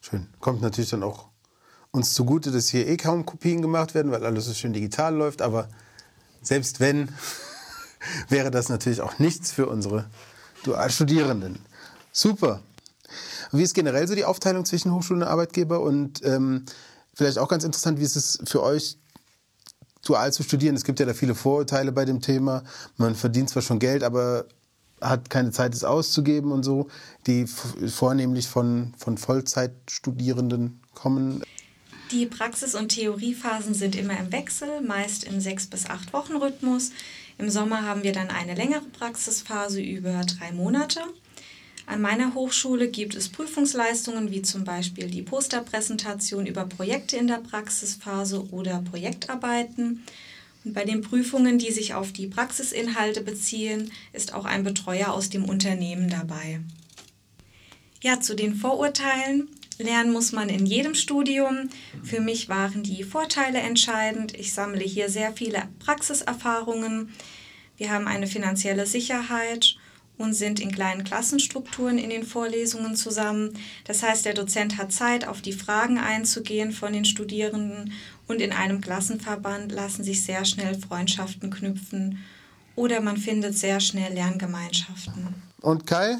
Schön. 0.00 0.28
Kommt 0.40 0.60
natürlich 0.60 0.90
dann 0.90 1.02
auch 1.02 1.28
uns 1.90 2.12
zugute, 2.14 2.52
dass 2.52 2.68
hier 2.68 2.86
eh 2.86 2.96
kaum 2.96 3.24
Kopien 3.24 3.62
gemacht 3.62 3.94
werden, 3.94 4.12
weil 4.12 4.24
alles 4.24 4.44
so 4.44 4.54
schön 4.54 4.72
digital 4.72 5.14
läuft. 5.14 5.42
Aber 5.42 5.68
selbst 6.42 6.78
wenn, 6.78 7.08
wäre 8.28 8.50
das 8.50 8.68
natürlich 8.68 9.00
auch 9.00 9.18
nichts 9.18 9.50
für 9.50 9.66
unsere 9.66 10.08
Dualstudierenden. 10.64 11.58
Super. 12.12 12.60
Wie 13.52 13.62
ist 13.62 13.74
generell 13.74 14.06
so 14.06 14.14
die 14.14 14.24
Aufteilung 14.24 14.64
zwischen 14.64 14.92
Hochschulen 14.92 15.22
und 15.22 15.28
Arbeitgeber? 15.28 15.80
Und 15.80 16.24
ähm, 16.24 16.64
vielleicht 17.14 17.38
auch 17.38 17.48
ganz 17.48 17.64
interessant, 17.64 17.98
wie 17.98 18.04
ist 18.04 18.16
es 18.16 18.38
für 18.44 18.62
euch, 18.62 18.98
dual 20.04 20.32
zu 20.32 20.42
studieren? 20.42 20.76
Es 20.76 20.84
gibt 20.84 21.00
ja 21.00 21.06
da 21.06 21.14
viele 21.14 21.34
Vorurteile 21.34 21.92
bei 21.92 22.04
dem 22.04 22.20
Thema. 22.20 22.62
Man 22.96 23.14
verdient 23.14 23.50
zwar 23.50 23.62
schon 23.62 23.78
Geld, 23.78 24.02
aber 24.02 24.46
hat 25.00 25.30
keine 25.30 25.50
Zeit, 25.50 25.74
es 25.74 25.84
auszugeben 25.84 26.52
und 26.52 26.64
so, 26.64 26.88
die 27.26 27.46
vornehmlich 27.46 28.48
von, 28.48 28.94
von 28.96 29.18
Vollzeitstudierenden 29.18 30.80
kommen. 30.94 31.42
Die 32.10 32.26
Praxis- 32.26 32.74
und 32.74 32.88
Theoriephasen 32.88 33.74
sind 33.74 33.94
immer 33.94 34.18
im 34.18 34.32
Wechsel, 34.32 34.80
meist 34.80 35.24
im 35.24 35.40
sechs 35.40 35.66
bis 35.66 35.86
acht 35.86 36.12
Wochen 36.12 36.36
Rhythmus. 36.36 36.90
Im 37.36 37.50
Sommer 37.50 37.82
haben 37.82 38.02
wir 38.02 38.12
dann 38.12 38.30
eine 38.30 38.54
längere 38.54 38.86
Praxisphase 38.98 39.80
über 39.80 40.22
drei 40.24 40.52
Monate. 40.52 41.00
An 41.88 42.02
meiner 42.02 42.34
Hochschule 42.34 42.88
gibt 42.88 43.14
es 43.14 43.30
Prüfungsleistungen 43.30 44.30
wie 44.30 44.42
zum 44.42 44.62
Beispiel 44.62 45.06
die 45.06 45.22
Posterpräsentation 45.22 46.44
über 46.44 46.66
Projekte 46.66 47.16
in 47.16 47.28
der 47.28 47.38
Praxisphase 47.38 48.46
oder 48.50 48.82
Projektarbeiten. 48.82 50.04
Und 50.66 50.74
bei 50.74 50.84
den 50.84 51.00
Prüfungen, 51.00 51.58
die 51.58 51.72
sich 51.72 51.94
auf 51.94 52.12
die 52.12 52.26
Praxisinhalte 52.26 53.22
beziehen, 53.22 53.90
ist 54.12 54.34
auch 54.34 54.44
ein 54.44 54.64
Betreuer 54.64 55.14
aus 55.14 55.30
dem 55.30 55.46
Unternehmen 55.46 56.10
dabei. 56.10 56.60
Ja, 58.02 58.20
zu 58.20 58.36
den 58.36 58.54
Vorurteilen. 58.54 59.48
Lernen 59.78 60.12
muss 60.12 60.32
man 60.32 60.50
in 60.50 60.66
jedem 60.66 60.94
Studium. 60.94 61.70
Für 62.02 62.20
mich 62.20 62.50
waren 62.50 62.82
die 62.82 63.02
Vorteile 63.02 63.60
entscheidend. 63.60 64.38
Ich 64.38 64.52
sammle 64.52 64.84
hier 64.84 65.08
sehr 65.08 65.32
viele 65.32 65.62
Praxiserfahrungen. 65.78 67.14
Wir 67.78 67.90
haben 67.90 68.06
eine 68.06 68.26
finanzielle 68.26 68.84
Sicherheit 68.84 69.77
und 70.18 70.34
sind 70.34 70.60
in 70.60 70.72
kleinen 70.72 71.04
Klassenstrukturen 71.04 71.96
in 71.96 72.10
den 72.10 72.24
Vorlesungen 72.24 72.96
zusammen. 72.96 73.54
Das 73.84 74.02
heißt, 74.02 74.24
der 74.24 74.34
Dozent 74.34 74.76
hat 74.76 74.92
Zeit, 74.92 75.26
auf 75.26 75.40
die 75.40 75.52
Fragen 75.52 75.98
einzugehen 75.98 76.72
von 76.72 76.92
den 76.92 77.04
Studierenden 77.04 77.92
und 78.26 78.42
in 78.42 78.52
einem 78.52 78.80
Klassenverband 78.80 79.72
lassen 79.72 80.04
sich 80.04 80.22
sehr 80.22 80.44
schnell 80.44 80.78
Freundschaften 80.78 81.50
knüpfen 81.50 82.18
oder 82.74 83.00
man 83.00 83.16
findet 83.16 83.56
sehr 83.56 83.80
schnell 83.80 84.12
Lerngemeinschaften. 84.12 85.34
Und 85.60 85.86
Kai, 85.86 86.18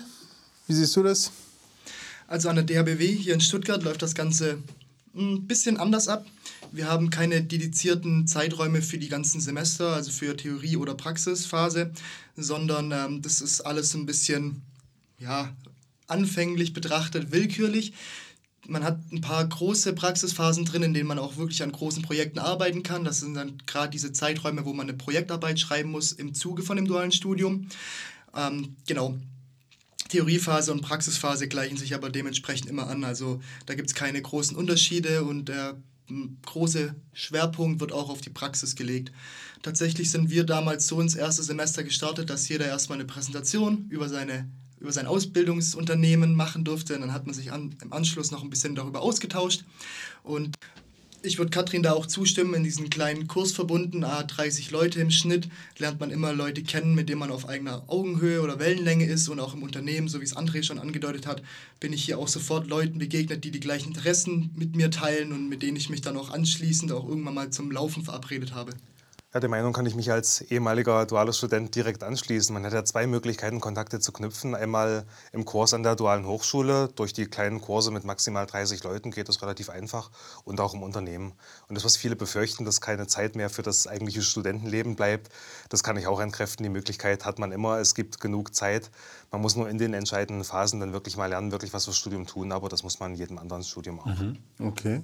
wie 0.67 0.73
siehst 0.73 0.97
du 0.97 1.03
das? 1.03 1.31
Also 2.27 2.49
an 2.49 2.57
der 2.57 2.65
DHBW 2.65 3.07
hier 3.07 3.35
in 3.35 3.41
Stuttgart 3.41 3.83
läuft 3.83 4.03
das 4.03 4.15
Ganze 4.15 4.59
ein 5.15 5.47
bisschen 5.47 5.77
anders 5.77 6.09
ab. 6.09 6.27
Wir 6.73 6.89
haben 6.89 7.11
keine 7.11 7.43
dedizierten 7.43 8.27
Zeiträume 8.27 8.83
für 8.83 8.99
die 8.99 9.09
ganzen 9.09 9.41
Semester, 9.41 9.95
also 9.95 10.11
für 10.11 10.37
Theorie- 10.37 10.77
oder 10.77 10.95
Praxisphase, 10.95 11.93
sondern 12.37 12.93
ähm, 12.93 13.23
das 13.23 13.41
ist 13.41 13.63
alles 13.63 13.95
ein 13.95 14.07
bisschen 14.07 14.63
ja, 15.19 15.55
anfänglich 16.07 16.73
betrachtet 16.73 17.33
willkürlich. 17.33 17.93
Man 18.67 18.85
hat 18.85 19.01
ein 19.13 19.23
paar 19.23 19.47
große 19.47 19.95
Praxisphasen 19.95 20.67
drin, 20.67 20.83
in 20.83 20.95
denen 20.95 21.09
man 21.09 21.19
auch 21.19 21.37
wirklich 21.37 21.63
an 21.63 21.73
großen 21.73 22.03
Projekten 22.03 22.39
arbeiten 22.39 22.83
kann. 22.83 23.05
Das 23.05 23.21
sind 23.21 23.35
dann 23.35 23.63
gerade 23.67 23.91
diese 23.91 24.13
Zeiträume, 24.13 24.65
wo 24.67 24.75
man 24.75 24.89
eine 24.89 24.99
Projektarbeit 24.99 25.59
schreiben 25.59 25.91
muss 25.91 26.13
im 26.13 26.35
Zuge 26.35 26.63
von 26.63 26.77
dem 26.77 26.87
dualen 26.87 27.13
Studium. 27.13 27.69
Ähm, 28.37 28.77
genau. 28.87 29.17
Theoriephase 30.11 30.73
und 30.73 30.83
Praxisphase 30.83 31.49
gleichen 31.49 31.77
sich 31.77 31.95
aber 31.95 32.11
dementsprechend 32.11 32.69
immer 32.69 32.89
an. 32.89 33.05
Also 33.05 33.41
da 33.67 33.75
gibt 33.75 33.89
es 33.89 33.95
keine 33.95 34.21
großen 34.21 34.57
Unterschiede 34.57 35.25
und 35.25 35.49
der 35.49 35.77
große 36.47 36.95
Schwerpunkt 37.13 37.81
wird 37.81 37.93
auch 37.93 38.09
auf 38.09 38.21
die 38.21 38.31
Praxis 38.31 38.77
gelegt. 38.77 39.13
Tatsächlich 39.63 40.11
sind 40.11 40.31
wir 40.31 40.45
damals 40.45 40.87
so 40.87 41.01
ins 41.01 41.15
erste 41.15 41.43
Semester 41.43 41.83
gestartet, 41.83 42.31
dass 42.31 42.49
jeder 42.49 42.67
erstmal 42.67 42.99
eine 42.99 43.07
Präsentation 43.07 43.87
über 43.91 44.09
seine 44.09 44.49
über 44.81 44.93
sein 44.93 45.07
Ausbildungsunternehmen 45.07 46.37
machen 46.37 46.65
durfte. 46.65 46.95
Und 46.95 47.01
dann 47.01 47.13
hat 47.13 47.27
man 47.27 47.35
sich 47.35 47.51
an, 47.51 47.75
im 47.83 47.93
Anschluss 47.93 48.31
noch 48.31 48.45
ein 48.45 48.51
bisschen 48.51 48.77
darüber 48.77 49.01
ausgetauscht. 49.01 49.65
Und 50.23 50.55
ich 51.23 51.39
würde 51.39 51.51
Katrin 51.51 51.83
da 51.83 51.93
auch 51.93 52.07
zustimmen, 52.07 52.55
in 52.55 52.65
diesen 52.65 52.91
kleinen 52.91 53.27
Kursverbunden, 53.27 54.05
a 54.05 54.23
30 54.23 54.71
Leute 54.71 55.01
im 55.01 55.11
Schnitt, 55.11 55.49
lernt 55.79 56.01
man 56.01 56.11
immer 56.11 56.33
Leute 56.33 56.63
kennen, 56.63 56.95
mit 56.95 57.09
denen 57.09 57.19
man 57.19 57.31
auf 57.31 57.49
eigener 57.49 57.85
Augenhöhe 57.89 58.41
oder 58.41 58.59
Wellenlänge 58.59 59.07
ist 59.07 59.29
und 59.29 59.41
auch 59.41 59.55
im 59.55 59.63
Unternehmen, 59.63 60.09
so 60.09 60.21
wie 60.21 60.25
es 60.25 60.37
André 60.37 60.63
schon 60.63 60.79
angedeutet 60.79 61.27
hat, 61.27 61.43
bin 61.81 61.93
ich 61.93 62.05
hier 62.05 62.19
auch 62.19 62.29
sofort 62.29 62.69
Leuten 62.69 62.99
begegnet, 62.99 63.45
die 63.45 63.51
die 63.51 63.61
gleichen 63.61 63.89
Interessen 63.89 64.51
mit 64.55 64.77
mir 64.77 64.91
teilen 64.91 65.33
und 65.33 65.49
mit 65.49 65.63
denen 65.63 65.77
ich 65.77 65.91
mich 65.91 66.01
dann 66.01 66.17
auch 66.17 66.31
anschließend 66.31 66.93
auch 66.93 67.09
irgendwann 67.09 67.35
mal 67.35 67.51
zum 67.51 67.71
Laufen 67.71 68.05
verabredet 68.05 68.55
habe. 68.55 68.73
Ja, 69.35 69.41
der 69.41 69.51
Meinung 69.51 69.75
kann 69.75 69.85
ich 69.85 69.95
mich 69.95 70.11
als 70.11 70.41
ehemaliger 70.41 71.05
dualer 71.05 71.35
Student 71.35 71.75
direkt 71.75 72.03
anschließen. 72.03 72.55
Man 72.55 72.65
hat 72.65 72.73
ja 72.73 72.83
zwei 72.87 73.07
Möglichkeiten, 73.07 73.61
Kontakte 73.61 74.01
zu 74.01 74.11
knüpfen. 74.11 74.55
Einmal 74.55 75.05
im 75.33 75.45
Kurs 75.45 75.75
an 75.75 75.83
der 75.83 75.97
dualen 75.97 76.27
Hochschule. 76.27 76.89
Durch 76.95 77.13
die 77.13 77.27
kleinen 77.27 77.61
Kurse 77.61 77.91
mit 77.91 78.05
maximal 78.05 78.47
30 78.47 78.83
Leuten 78.85 79.11
geht 79.11 79.29
das 79.29 79.43
relativ 79.43 79.69
einfach. 79.69 80.11
Und 80.45 80.61
auch 80.61 80.73
im 80.73 80.83
Unternehmen. 80.83 81.35
Und 81.69 81.75
das, 81.75 81.85
was 81.85 81.99
viele 81.99 82.17
befürchten, 82.17 82.65
dass 82.65 82.81
keine 82.81 83.07
Zeit 83.07 83.37
mehr 83.37 83.51
für 83.51 83.61
das 83.61 83.87
eigentliche 83.87 84.23
Studentenleben 84.23 84.97
bleibt, 84.97 85.31
das 85.69 85.83
kann 85.83 85.99
ich 85.99 86.07
auch 86.07 86.21
entkräften. 86.21 86.63
Die 86.63 86.71
Möglichkeit 86.71 87.27
hat 87.27 87.39
man 87.39 87.53
immer. 87.53 87.81
Es 87.81 87.95
gibt 87.95 88.21
genug 88.21 88.55
Zeit. 88.55 88.91
Man 89.31 89.43
muss 89.43 89.57
nur 89.57 89.69
in 89.69 89.77
den 89.77 89.93
entscheidenden 89.93 90.43
Phasen 90.43 90.81
dann 90.81 90.95
wirklich 90.95 91.19
mal 91.19 91.27
lernen, 91.27 91.53
wirklich 91.53 91.75
was 91.75 91.85
fürs 91.85 91.99
Studium 91.99 92.27
tun. 92.27 92.51
Aber 92.51 92.71
das 92.71 92.83
muss 92.83 92.99
man 92.99 93.13
in 93.13 93.19
jedem 93.19 93.37
anderen 93.37 93.63
Studium 93.63 94.01
auch. 94.01 94.07
Mhm. 94.07 94.39
Okay. 94.59 95.03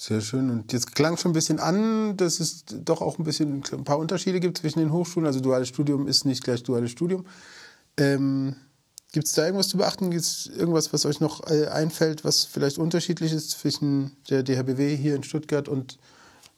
Sehr 0.00 0.20
schön. 0.20 0.48
Und 0.48 0.72
jetzt 0.72 0.94
klang 0.94 1.16
schon 1.16 1.32
ein 1.32 1.34
bisschen 1.34 1.58
an, 1.58 2.16
dass 2.16 2.38
es 2.38 2.64
doch 2.66 3.02
auch 3.02 3.18
ein 3.18 3.24
bisschen 3.24 3.64
ein 3.72 3.82
paar 3.82 3.98
Unterschiede 3.98 4.38
gibt 4.38 4.58
zwischen 4.58 4.78
den 4.78 4.92
Hochschulen. 4.92 5.26
Also 5.26 5.40
duales 5.40 5.66
Studium 5.66 6.06
ist 6.06 6.24
nicht 6.24 6.44
gleich 6.44 6.62
duales 6.62 6.92
Studium. 6.92 7.26
Ähm, 7.96 8.54
gibt 9.10 9.26
es 9.26 9.32
da 9.32 9.44
irgendwas 9.44 9.66
zu 9.66 9.76
beachten? 9.76 10.12
Gibt 10.12 10.22
es 10.22 10.46
irgendwas, 10.46 10.92
was 10.92 11.04
euch 11.04 11.18
noch 11.18 11.50
äh, 11.50 11.66
einfällt, 11.66 12.22
was 12.22 12.44
vielleicht 12.44 12.78
unterschiedlich 12.78 13.32
ist 13.32 13.50
zwischen 13.50 14.12
der 14.30 14.44
DHBW 14.44 14.96
hier 14.96 15.16
in 15.16 15.24
Stuttgart 15.24 15.66
und 15.66 15.98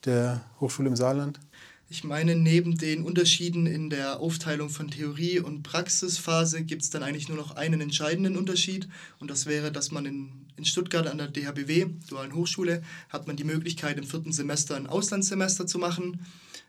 der 0.05 0.43
Hochschule 0.61 0.91
im 0.91 0.97
Saarland? 0.97 1.41
Ich 1.89 2.05
meine, 2.05 2.37
neben 2.37 2.77
den 2.77 3.05
Unterschieden 3.05 3.67
in 3.67 3.89
der 3.89 4.21
Aufteilung 4.21 4.69
von 4.69 4.91
Theorie- 4.91 5.41
und 5.41 5.63
Praxisphase 5.63 6.63
gibt 6.63 6.83
es 6.83 6.91
dann 6.91 7.03
eigentlich 7.03 7.29
nur 7.29 7.39
noch 7.39 7.57
einen 7.57 7.81
entscheidenden 7.81 8.37
Unterschied. 8.37 8.87
Und 9.19 9.31
das 9.31 9.47
wäre, 9.47 9.73
dass 9.73 9.91
man 9.91 10.05
in, 10.05 10.31
in 10.61 10.67
Stuttgart 10.67 11.07
an 11.07 11.17
der 11.17 11.29
DHBW, 11.29 11.87
Dualen 12.09 12.35
Hochschule, 12.35 12.83
hat 13.09 13.27
man 13.27 13.37
die 13.37 13.45
Möglichkeit, 13.45 13.97
im 13.97 14.05
vierten 14.05 14.31
Semester 14.31 14.77
ein 14.77 14.87
Auslandssemester 14.87 15.67
zu 15.67 15.79
machen, 15.79 16.21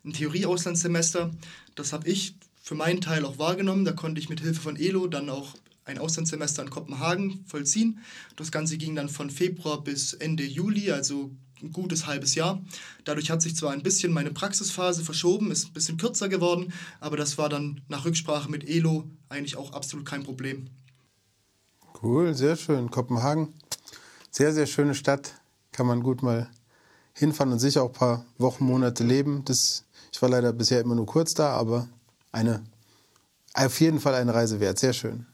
ein 0.05 0.13
Theorie-Auslandssemester. 0.13 1.31
Das 1.75 1.91
habe 1.91 2.07
ich 2.07 2.35
für 2.63 2.75
meinen 2.75 3.01
Teil 3.01 3.25
auch 3.25 3.37
wahrgenommen. 3.37 3.83
Da 3.83 3.91
konnte 3.91 4.21
ich 4.21 4.29
mit 4.29 4.39
Hilfe 4.39 4.61
von 4.61 4.77
ELO 4.77 5.07
dann 5.07 5.29
auch 5.29 5.55
ein 5.83 5.97
Auslandssemester 5.97 6.63
in 6.63 6.69
Kopenhagen 6.69 7.43
vollziehen. 7.45 7.99
Das 8.37 8.49
Ganze 8.51 8.77
ging 8.77 8.95
dann 8.95 9.09
von 9.09 9.29
Februar 9.29 9.83
bis 9.83 10.13
Ende 10.13 10.45
Juli, 10.45 10.91
also 10.91 11.31
ein 11.61 11.73
gutes 11.73 12.07
halbes 12.07 12.35
Jahr. 12.35 12.63
Dadurch 13.03 13.29
hat 13.29 13.41
sich 13.41 13.57
zwar 13.57 13.71
ein 13.71 13.83
bisschen 13.83 14.13
meine 14.13 14.31
Praxisphase 14.31 15.03
verschoben, 15.03 15.51
ist 15.51 15.67
ein 15.67 15.73
bisschen 15.73 15.97
kürzer 15.97 16.29
geworden, 16.29 16.71
aber 17.01 17.17
das 17.17 17.37
war 17.37 17.49
dann 17.49 17.81
nach 17.89 18.05
Rücksprache 18.05 18.49
mit 18.49 18.67
Elo 18.69 19.03
eigentlich 19.27 19.57
auch 19.57 19.73
absolut 19.73 20.05
kein 20.05 20.23
Problem. 20.23 20.69
Cool, 22.01 22.33
sehr 22.33 22.55
schön. 22.55 22.89
Kopenhagen, 22.89 23.53
sehr, 24.31 24.53
sehr 24.53 24.65
schöne 24.65 24.95
Stadt. 24.95 25.33
Kann 25.71 25.85
man 25.85 26.01
gut 26.01 26.23
mal 26.23 26.49
hinfahren 27.13 27.53
und 27.53 27.59
sicher 27.59 27.83
auch 27.83 27.89
ein 27.89 27.93
paar 27.93 28.25
Wochen, 28.37 28.65
Monate 28.65 29.03
leben. 29.03 29.43
Das, 29.45 29.83
ich 30.11 30.21
war 30.21 30.29
leider 30.29 30.53
bisher 30.53 30.81
immer 30.81 30.95
nur 30.95 31.05
kurz 31.05 31.33
da, 31.33 31.49
aber 31.51 31.87
eine, 32.31 32.63
auf 33.53 33.79
jeden 33.79 33.99
Fall 33.99 34.15
eine 34.15 34.33
Reise 34.33 34.59
wert. 34.59 34.79
Sehr 34.79 34.93
schön. 34.93 35.25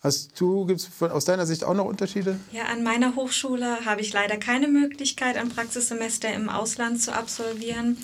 Hast 0.00 0.40
du, 0.40 0.64
gibt 0.64 0.80
es 0.80 1.02
aus 1.02 1.24
deiner 1.24 1.44
Sicht 1.44 1.64
auch 1.64 1.74
noch 1.74 1.84
Unterschiede? 1.84 2.38
Ja, 2.52 2.66
an 2.66 2.84
meiner 2.84 3.16
Hochschule 3.16 3.84
habe 3.84 4.00
ich 4.00 4.12
leider 4.12 4.36
keine 4.36 4.68
Möglichkeit, 4.68 5.36
ein 5.36 5.48
Praxissemester 5.48 6.32
im 6.32 6.48
Ausland 6.48 7.02
zu 7.02 7.12
absolvieren. 7.12 7.98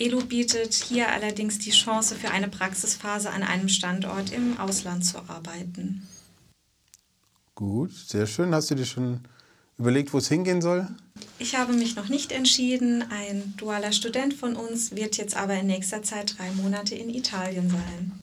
ELU 0.00 0.24
bietet 0.24 0.74
hier 0.74 1.10
allerdings 1.10 1.60
die 1.60 1.70
Chance 1.70 2.16
für 2.16 2.30
eine 2.30 2.48
Praxisphase 2.48 3.30
an 3.30 3.44
einem 3.44 3.68
Standort 3.68 4.32
im 4.32 4.58
Ausland 4.58 5.04
zu 5.04 5.18
arbeiten. 5.28 6.08
Gut, 7.58 7.90
sehr 7.90 8.28
schön. 8.28 8.54
Hast 8.54 8.70
du 8.70 8.76
dir 8.76 8.86
schon 8.86 9.18
überlegt, 9.78 10.12
wo 10.12 10.18
es 10.18 10.28
hingehen 10.28 10.62
soll? 10.62 10.86
Ich 11.40 11.56
habe 11.56 11.72
mich 11.72 11.96
noch 11.96 12.08
nicht 12.08 12.30
entschieden. 12.30 13.02
Ein 13.10 13.52
dualer 13.56 13.90
Student 13.90 14.32
von 14.32 14.54
uns 14.54 14.94
wird 14.94 15.16
jetzt 15.16 15.36
aber 15.36 15.54
in 15.54 15.66
nächster 15.66 16.04
Zeit 16.04 16.38
drei 16.38 16.52
Monate 16.52 16.94
in 16.94 17.10
Italien 17.10 17.68
sein. 17.68 18.20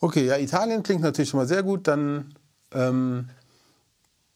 Okay, 0.00 0.24
ja, 0.24 0.38
Italien 0.38 0.82
klingt 0.82 1.02
natürlich 1.02 1.28
schon 1.28 1.40
mal 1.40 1.46
sehr 1.46 1.62
gut. 1.62 1.86
Dann 1.86 2.34
ähm, 2.70 3.28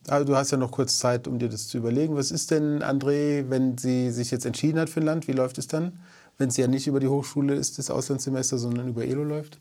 also 0.07 0.26
du 0.26 0.37
hast 0.37 0.50
ja 0.50 0.59
noch 0.59 0.71
kurz 0.71 0.99
Zeit, 0.99 1.26
um 1.26 1.38
dir 1.38 1.49
das 1.49 1.69
zu 1.69 1.78
überlegen. 1.78 2.14
Was 2.14 2.31
ist 2.31 2.50
denn, 2.50 2.83
André, 2.83 3.49
wenn 3.49 3.78
sie 3.78 4.11
sich 4.11 4.31
jetzt 4.31 4.45
entschieden 4.45 4.78
hat 4.78 4.90
für 4.90 5.00
ein 5.00 5.07
Land? 5.07 5.28
Wie 5.28 5.33
läuft 5.33 5.57
es 5.57 5.66
dann? 5.66 5.99
Wenn 6.37 6.50
es 6.50 6.59
ja 6.59 6.66
nicht 6.66 6.88
über 6.88 7.00
die 7.00 7.09
Hochschule 7.09 7.55
ist, 7.55 7.78
das 7.78 7.88
Auslandssemester, 7.88 8.59
sondern 8.59 8.88
über 8.88 9.02
ELO 9.02 9.25
läuft? 9.25 9.61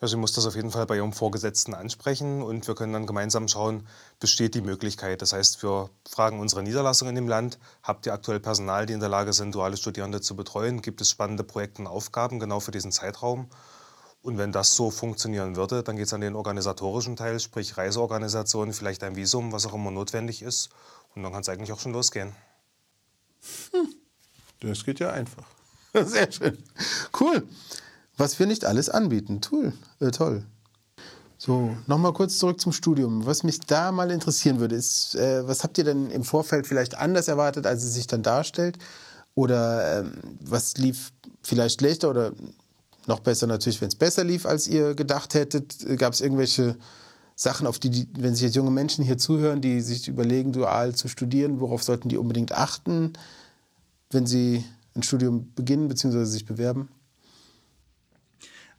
Also 0.00 0.12
sie 0.12 0.20
muss 0.20 0.32
das 0.32 0.46
auf 0.46 0.56
jeden 0.56 0.70
Fall 0.70 0.86
bei 0.86 0.96
ihrem 0.96 1.12
Vorgesetzten 1.12 1.74
ansprechen 1.74 2.42
und 2.42 2.66
wir 2.66 2.74
können 2.74 2.94
dann 2.94 3.06
gemeinsam 3.06 3.48
schauen, 3.48 3.86
besteht 4.18 4.54
die 4.54 4.62
Möglichkeit. 4.62 5.20
Das 5.20 5.34
heißt, 5.34 5.62
wir 5.62 5.90
fragen 6.08 6.40
unsere 6.40 6.62
Niederlassung 6.62 7.08
in 7.08 7.14
dem 7.14 7.28
Land, 7.28 7.58
habt 7.82 8.06
ihr 8.06 8.14
aktuell 8.14 8.40
Personal, 8.40 8.86
die 8.86 8.94
in 8.94 9.00
der 9.00 9.10
Lage 9.10 9.34
sind, 9.34 9.54
duale 9.54 9.76
Studierende 9.76 10.22
zu 10.22 10.34
betreuen? 10.34 10.80
Gibt 10.80 11.02
es 11.02 11.10
spannende 11.10 11.44
Projekte 11.44 11.82
und 11.82 11.86
Aufgaben 11.86 12.40
genau 12.40 12.60
für 12.60 12.70
diesen 12.70 12.92
Zeitraum? 12.92 13.50
Und 14.22 14.38
wenn 14.38 14.52
das 14.52 14.74
so 14.74 14.90
funktionieren 14.90 15.56
würde, 15.56 15.82
dann 15.82 15.96
geht 15.96 16.06
es 16.06 16.14
an 16.14 16.22
den 16.22 16.34
organisatorischen 16.34 17.16
Teil, 17.16 17.38
sprich 17.38 17.76
Reiseorganisation, 17.76 18.72
vielleicht 18.72 19.02
ein 19.02 19.16
Visum, 19.16 19.52
was 19.52 19.66
auch 19.66 19.74
immer 19.74 19.90
notwendig 19.90 20.40
ist. 20.40 20.70
Und 21.14 21.22
dann 21.22 21.32
kann 21.32 21.42
es 21.42 21.48
eigentlich 21.50 21.72
auch 21.72 21.80
schon 21.80 21.92
losgehen. 21.92 22.32
Hm. 23.72 23.94
Das 24.60 24.84
geht 24.84 25.00
ja 25.00 25.10
einfach. 25.10 25.44
Sehr 25.94 26.30
schön. 26.30 26.62
Cool. 27.18 27.46
Was 28.20 28.38
wir 28.38 28.46
nicht 28.46 28.66
alles 28.66 28.90
anbieten. 28.90 29.40
Toll. 29.40 29.72
Äh, 29.98 30.10
toll. 30.10 30.44
So, 31.38 31.74
nochmal 31.86 32.12
kurz 32.12 32.36
zurück 32.36 32.60
zum 32.60 32.70
Studium. 32.70 33.24
Was 33.24 33.44
mich 33.44 33.60
da 33.60 33.92
mal 33.92 34.10
interessieren 34.10 34.60
würde, 34.60 34.74
ist, 34.74 35.14
äh, 35.14 35.48
was 35.48 35.64
habt 35.64 35.78
ihr 35.78 35.84
denn 35.84 36.10
im 36.10 36.22
Vorfeld 36.22 36.66
vielleicht 36.66 36.98
anders 36.98 37.28
erwartet, 37.28 37.66
als 37.66 37.82
es 37.82 37.94
sich 37.94 38.06
dann 38.06 38.22
darstellt? 38.22 38.76
Oder 39.34 40.00
ähm, 40.00 40.12
was 40.38 40.76
lief 40.76 41.12
vielleicht 41.42 41.80
schlechter 41.80 42.10
oder 42.10 42.32
noch 43.06 43.20
besser 43.20 43.46
natürlich, 43.46 43.80
wenn 43.80 43.88
es 43.88 43.94
besser 43.94 44.22
lief, 44.22 44.44
als 44.44 44.68
ihr 44.68 44.94
gedacht 44.94 45.32
hättet. 45.32 45.78
Gab 45.98 46.12
es 46.12 46.20
irgendwelche 46.20 46.76
Sachen, 47.36 47.66
auf 47.66 47.78
die, 47.78 47.88
die, 47.88 48.08
wenn 48.18 48.34
sich 48.34 48.42
jetzt 48.42 48.56
junge 48.56 48.70
Menschen 48.70 49.02
hier 49.02 49.16
zuhören, 49.16 49.62
die 49.62 49.80
sich 49.80 50.08
überlegen, 50.08 50.52
dual 50.52 50.94
zu 50.94 51.08
studieren, 51.08 51.58
worauf 51.60 51.82
sollten 51.82 52.10
die 52.10 52.18
unbedingt 52.18 52.52
achten, 52.52 53.14
wenn 54.10 54.26
sie 54.26 54.62
ein 54.94 55.02
Studium 55.02 55.54
beginnen 55.54 55.88
bzw. 55.88 56.24
sich 56.24 56.44
bewerben? 56.44 56.90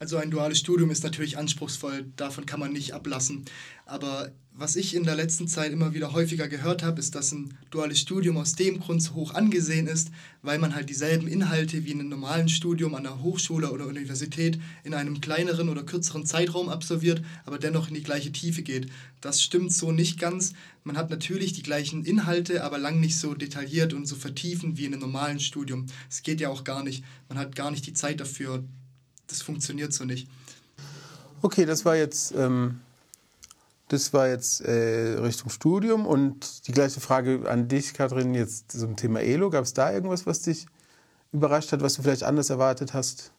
Also 0.02 0.18
ein 0.18 0.32
duales 0.32 0.58
Studium 0.58 0.90
ist 0.90 1.04
natürlich 1.04 1.38
anspruchsvoll, 1.38 2.08
davon 2.16 2.48
kann 2.48 2.60
man 2.60 2.74
nicht 2.74 2.96
ablassen. 2.96 3.46
Aber 3.86 4.32
was 4.52 4.76
ich 4.76 4.96
in 4.96 5.04
der 5.04 5.16
letzten 5.16 5.48
Zeit 5.48 5.72
immer 5.72 5.94
wieder 5.94 6.12
häufiger 6.12 6.48
gehört 6.48 6.82
habe, 6.82 7.00
ist, 7.00 7.14
dass 7.14 7.32
ein 7.32 7.56
duales 7.70 8.00
Studium 8.00 8.38
aus 8.38 8.54
dem 8.54 8.80
Grund 8.80 9.04
so 9.04 9.14
hoch 9.14 9.36
angesehen 9.36 9.86
ist, 9.86 10.10
weil 10.42 10.58
man 10.58 10.74
halt 10.74 10.90
dieselben 10.90 11.28
Inhalte 11.28 11.86
wie 11.86 11.92
in 11.92 12.00
einem 12.00 12.10
normalen 12.10 12.50
Studium 12.50 12.96
an 12.96 13.04
der 13.04 13.22
Hochschule 13.22 13.72
oder 13.72 13.86
Universität 13.86 14.60
in 14.84 14.96
einem 14.96 15.22
kleineren 15.22 15.70
oder 15.70 15.84
kürzeren 15.84 16.26
Zeitraum 16.26 16.70
absolviert, 16.70 17.22
aber 17.46 17.60
dennoch 17.60 17.88
in 17.88 17.94
die 17.94 18.02
gleiche 18.02 18.32
Tiefe 18.32 18.64
geht. 18.64 18.88
Das 19.22 19.40
stimmt 19.40 19.72
so 19.72 19.92
nicht 19.92 20.20
ganz. 20.20 20.54
Man 20.84 20.98
hat 20.98 21.12
natürlich 21.12 21.54
die 21.54 21.62
gleichen 21.62 22.06
Inhalte, 22.06 22.64
aber 22.64 22.80
lang 22.80 23.00
nicht 23.00 23.20
so 23.20 23.36
detailliert 23.36 23.94
und 23.94 24.08
so 24.08 24.16
vertiefend 24.16 24.80
wie 24.80 24.86
in 24.86 24.94
einem 24.94 25.04
normalen 25.04 25.40
Studium. 25.40 25.86
Es 26.10 26.24
geht 26.24 26.42
ja 26.42 26.50
auch 26.50 26.64
gar 26.64 26.84
nicht. 26.84 27.04
Man 27.30 27.38
hat 27.38 27.56
gar 27.56 27.70
nicht 27.70 27.86
die 27.86 27.94
Zeit 27.94 28.20
dafür 28.20 28.64
das 29.32 29.42
funktioniert 29.42 29.94
so 29.94 30.06
nicht. 30.06 30.28
Okay, 31.42 31.66
das 31.66 31.86
war 31.86 31.96
jetzt, 31.96 32.34
ähm, 32.36 32.82
das 33.88 34.14
war 34.14 34.28
jetzt 34.28 34.62
äh, 34.62 35.18
Richtung 35.20 35.50
Studium 35.50 36.06
und 36.06 36.68
die 36.68 36.72
gleiche 36.72 37.00
Frage 37.00 37.50
an 37.50 37.68
dich, 37.68 37.94
Kathrin, 37.94 38.36
jetzt 38.36 38.72
zum 38.72 38.96
Thema 38.96 39.22
ELO. 39.22 39.50
Gab 39.50 39.64
es 39.64 39.74
da 39.74 39.92
irgendwas, 39.92 40.26
was 40.26 40.44
dich 40.44 40.68
überrascht 41.32 41.72
hat, 41.72 41.82
was 41.82 41.96
du 41.96 42.04
vielleicht 42.04 42.24
anders 42.24 42.50
erwartet 42.50 42.94
hast? 42.94 43.32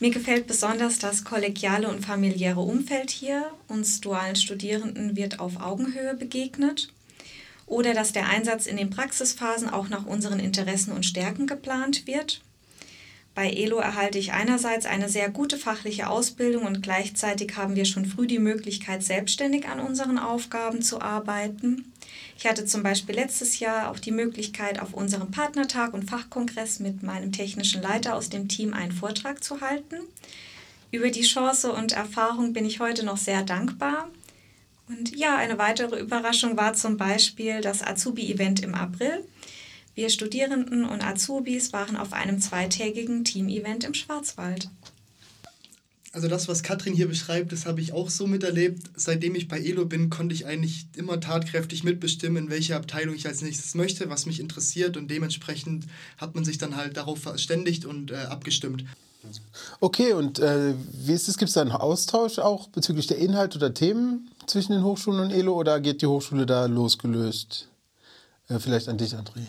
Mir 0.00 0.10
gefällt 0.10 0.48
besonders 0.48 0.98
das 0.98 1.22
kollegiale 1.22 1.88
und 1.88 2.04
familiäre 2.04 2.58
Umfeld 2.58 3.10
hier. 3.10 3.52
Uns 3.68 4.00
dualen 4.00 4.34
Studierenden 4.34 5.16
wird 5.16 5.38
auf 5.38 5.60
Augenhöhe 5.60 6.16
begegnet. 6.16 6.92
Oder 7.66 7.94
dass 7.94 8.12
der 8.12 8.28
Einsatz 8.28 8.66
in 8.66 8.76
den 8.76 8.90
Praxisphasen 8.90 9.70
auch 9.70 9.88
nach 9.88 10.04
unseren 10.04 10.40
Interessen 10.40 10.90
und 10.90 11.06
Stärken 11.06 11.46
geplant 11.46 12.08
wird. 12.08 12.42
Bei 13.34 13.50
ELO 13.50 13.78
erhalte 13.78 14.18
ich 14.18 14.32
einerseits 14.32 14.84
eine 14.84 15.08
sehr 15.08 15.30
gute 15.30 15.56
fachliche 15.56 16.08
Ausbildung 16.08 16.66
und 16.66 16.82
gleichzeitig 16.82 17.56
haben 17.56 17.76
wir 17.76 17.86
schon 17.86 18.04
früh 18.04 18.26
die 18.26 18.38
Möglichkeit, 18.38 19.02
selbstständig 19.02 19.68
an 19.68 19.80
unseren 19.80 20.18
Aufgaben 20.18 20.82
zu 20.82 21.00
arbeiten. 21.00 21.90
Ich 22.36 22.46
hatte 22.46 22.66
zum 22.66 22.82
Beispiel 22.82 23.14
letztes 23.14 23.58
Jahr 23.58 23.90
auch 23.90 23.98
die 23.98 24.10
Möglichkeit, 24.10 24.80
auf 24.80 24.92
unserem 24.92 25.30
Partnertag 25.30 25.94
und 25.94 26.10
Fachkongress 26.10 26.78
mit 26.80 27.02
meinem 27.02 27.32
technischen 27.32 27.80
Leiter 27.80 28.16
aus 28.16 28.28
dem 28.28 28.48
Team 28.48 28.74
einen 28.74 28.92
Vortrag 28.92 29.42
zu 29.42 29.62
halten. 29.62 29.96
Über 30.90 31.08
die 31.08 31.22
Chance 31.22 31.72
und 31.72 31.92
Erfahrung 31.92 32.52
bin 32.52 32.66
ich 32.66 32.80
heute 32.80 33.02
noch 33.02 33.16
sehr 33.16 33.42
dankbar. 33.42 34.10
Und 34.88 35.16
ja, 35.16 35.36
eine 35.36 35.56
weitere 35.56 35.98
Überraschung 35.98 36.58
war 36.58 36.74
zum 36.74 36.98
Beispiel 36.98 37.62
das 37.62 37.82
Azubi-Event 37.82 38.60
im 38.62 38.74
April. 38.74 39.24
Wir 39.94 40.08
Studierenden 40.08 40.84
und 40.84 41.02
Azubis 41.02 41.72
waren 41.72 41.96
auf 41.96 42.12
einem 42.12 42.40
zweitägigen 42.40 43.24
Team-Event 43.24 43.84
im 43.84 43.94
Schwarzwald. 43.94 44.68
Also 46.14 46.28
das, 46.28 46.46
was 46.46 46.62
Katrin 46.62 46.92
hier 46.92 47.08
beschreibt, 47.08 47.52
das 47.52 47.64
habe 47.64 47.80
ich 47.80 47.94
auch 47.94 48.10
so 48.10 48.26
miterlebt. 48.26 48.82
Seitdem 48.96 49.34
ich 49.34 49.48
bei 49.48 49.58
ELO 49.58 49.86
bin, 49.86 50.10
konnte 50.10 50.34
ich 50.34 50.44
eigentlich 50.44 50.86
immer 50.94 51.20
tatkräftig 51.20 51.84
mitbestimmen, 51.84 52.44
in 52.44 52.50
welche 52.50 52.76
Abteilung 52.76 53.14
ich 53.14 53.26
als 53.26 53.40
nächstes 53.40 53.74
möchte, 53.74 54.10
was 54.10 54.26
mich 54.26 54.38
interessiert 54.38 54.98
und 54.98 55.10
dementsprechend 55.10 55.86
hat 56.18 56.34
man 56.34 56.44
sich 56.44 56.58
dann 56.58 56.76
halt 56.76 56.98
darauf 56.98 57.18
verständigt 57.18 57.86
und 57.86 58.10
äh, 58.10 58.16
abgestimmt. 58.16 58.84
Okay, 59.80 60.12
und 60.12 60.38
äh, 60.38 60.74
wie 60.92 61.12
ist 61.12 61.28
es? 61.28 61.38
Gibt 61.38 61.48
es 61.48 61.54
da 61.54 61.62
einen 61.62 61.72
Austausch 61.72 62.38
auch 62.38 62.68
bezüglich 62.68 63.06
der 63.06 63.18
Inhalte 63.18 63.56
oder 63.56 63.72
Themen 63.72 64.30
zwischen 64.46 64.72
den 64.72 64.82
Hochschulen 64.82 65.20
und 65.20 65.30
ELO 65.30 65.54
oder 65.54 65.80
geht 65.80 66.02
die 66.02 66.06
Hochschule 66.06 66.44
da 66.44 66.66
losgelöst? 66.66 67.68
Äh, 68.48 68.58
vielleicht 68.58 68.88
an 68.88 68.98
dich, 68.98 69.14
André. 69.14 69.46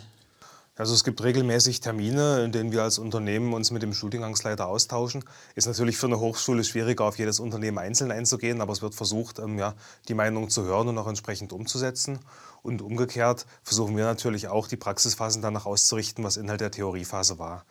Also 0.76 0.96
es 0.96 1.04
gibt 1.04 1.24
regelmäßig 1.24 1.82
Termine, 1.82 2.44
in 2.44 2.52
denen 2.52 2.72
wir 2.72 2.82
als 2.82 2.98
Unternehmen 2.98 3.54
uns 3.54 3.70
mit 3.70 3.84
dem 3.84 3.94
Studiengangsleiter 3.94 4.66
austauschen. 4.66 5.24
Ist 5.54 5.68
natürlich 5.68 5.98
für 5.98 6.08
eine 6.08 6.20
Hochschule 6.20 6.64
schwieriger, 6.64 7.06
auf 7.06 7.20
jedes 7.20 7.40
Unternehmen 7.40 7.78
einzeln 7.78 8.12
einzugehen, 8.12 8.60
aber 8.60 8.74
es 8.74 8.82
wird 8.82 8.96
versucht, 8.96 9.38
ähm, 9.38 9.60
ja, 9.60 9.76
die 10.08 10.16
Meinung 10.16 10.50
zu 10.50 10.64
hören 10.64 10.88
und 10.88 10.98
auch 10.98 11.06
entsprechend 11.08 11.54
umzusetzen. 11.54 12.18
Und 12.64 12.82
umgekehrt 12.82 13.46
versuchen 13.62 13.96
wir 13.96 14.06
natürlich 14.06 14.48
auch, 14.48 14.68
die 14.68 14.78
Praxisphasen 14.78 15.44
danach 15.44 15.68
auszurichten, 15.68 16.24
was 16.24 16.38
Inhalt 16.38 16.62
der 16.62 16.72
Theoriephase 16.72 17.38
war. 17.38 17.66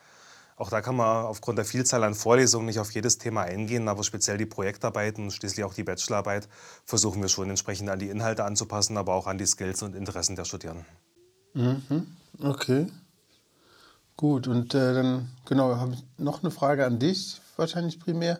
Auch 0.55 0.69
da 0.69 0.79
kann 0.79 0.95
man 0.95 1.25
aufgrund 1.25 1.57
der 1.57 1.65
Vielzahl 1.65 2.05
an 2.05 2.15
Vorlesungen 2.15 2.67
nicht 2.67 2.79
auf 2.79 2.91
jedes 2.91 3.17
Thema 3.17 3.41
eingehen, 3.41 3.89
aber 3.89 4.03
speziell 4.03 4.37
die 4.37 4.45
Projektarbeiten 4.45 5.25
und 5.25 5.31
schließlich 5.31 5.65
auch 5.65 5.73
die 5.73 5.83
Bachelorarbeit 5.83 6.47
versuchen 6.85 7.21
wir 7.21 7.27
schon 7.27 7.49
entsprechend 7.49 7.89
an 7.89 7.99
die 7.99 8.07
Inhalte 8.07 8.45
anzupassen, 8.45 8.95
aber 8.95 9.13
auch 9.13 9.27
an 9.27 9.37
die 9.37 9.45
Skills 9.45 9.83
und 9.83 9.93
Interessen 9.93 10.37
der 10.37 10.45
Studierenden. 10.45 10.85
Mhm. 11.53 12.07
Okay. 12.41 12.87
Gut, 14.15 14.47
und 14.47 14.73
äh, 14.73 14.93
dann, 14.93 15.29
genau, 15.45 15.75
habe 15.75 15.93
ich 15.93 16.03
noch 16.17 16.43
eine 16.43 16.51
Frage 16.51 16.85
an 16.85 16.99
dich, 16.99 17.41
wahrscheinlich 17.57 17.99
primär. 17.99 18.39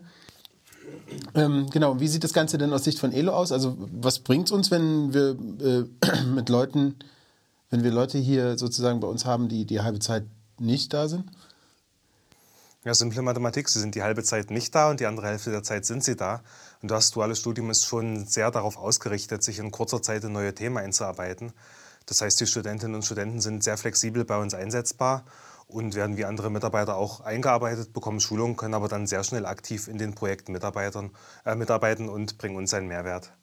Ähm, 1.36 1.70
genau, 1.72 2.00
wie 2.00 2.08
sieht 2.08 2.24
das 2.24 2.34
Ganze 2.34 2.58
denn 2.58 2.74
aus 2.74 2.84
Sicht 2.84 3.00
von 3.00 3.12
Elo 3.12 3.34
aus? 3.34 3.52
Also, 3.52 3.76
was 3.92 4.20
bringt 4.20 4.48
es 4.48 4.52
uns, 4.52 4.72
wenn 4.72 5.14
wir 5.14 5.38
äh, 5.62 6.24
mit 6.36 6.50
Leuten, 6.50 6.96
wenn 7.70 7.84
wir 7.84 7.92
Leute 7.92 8.18
hier 8.18 8.58
sozusagen 8.58 9.00
bei 9.00 9.08
uns 9.08 9.26
haben, 9.26 9.50
die 9.50 9.66
die 9.66 9.82
halbe 9.82 10.00
Zeit 10.00 10.26
nicht 10.60 10.94
da 10.94 11.08
sind? 11.08 11.26
Ja, 12.86 12.94
simple 12.94 13.22
Mathematik. 13.22 13.70
Sie 13.70 13.80
sind 13.80 13.96
die 13.96 14.04
halbe 14.04 14.24
Zeit 14.24 14.52
nicht 14.52 14.76
da 14.76 14.90
und 14.90 15.00
die 15.00 15.06
andere 15.06 15.28
Hälfte 15.28 15.52
der 15.52 15.64
Zeit 15.64 15.86
sind 15.86 16.04
sie 16.04 16.18
da. 16.18 16.42
Und 16.82 16.92
das 16.92 17.12
duale 17.12 17.36
Studium 17.36 17.70
ist 17.70 17.86
schon 17.86 18.26
sehr 18.26 18.52
darauf 18.52 18.76
ausgerichtet, 18.76 19.42
sich 19.42 19.60
in 19.60 19.72
kurzer 19.72 20.02
Zeit 20.02 20.26
in 20.26 20.34
neue 20.34 20.54
Themen 20.54 20.78
einzuarbeiten. 20.78 21.54
Das 22.06 22.22
heißt, 22.22 22.40
die 22.40 22.48
Studentinnen 22.48 22.96
und 22.96 23.06
Studenten 23.06 23.42
sind 23.42 23.64
sehr 23.64 23.78
flexibel 23.78 24.26
bei 24.26 24.38
uns 24.38 24.54
einsetzbar 24.54 25.24
und 25.68 25.96
werden 25.96 26.18
wie 26.18 26.26
andere 26.26 26.50
Mitarbeiter 26.50 26.96
auch 26.96 27.22
eingearbeitet, 27.22 27.94
bekommen 27.94 28.20
Schulungen, 28.20 28.58
können 28.58 28.74
aber 28.74 28.88
dann 28.88 29.08
sehr 29.08 29.24
schnell 29.24 29.46
aktiv 29.46 29.88
in 29.88 29.98
den 29.98 30.14
Projekten 30.14 30.52
Mitarbeitern, 30.52 31.12
äh, 31.46 31.56
mitarbeiten 31.56 32.10
und 32.10 32.38
bringen 32.38 32.56
uns 32.56 32.74
einen 32.74 32.88
Mehrwert. 32.88 33.34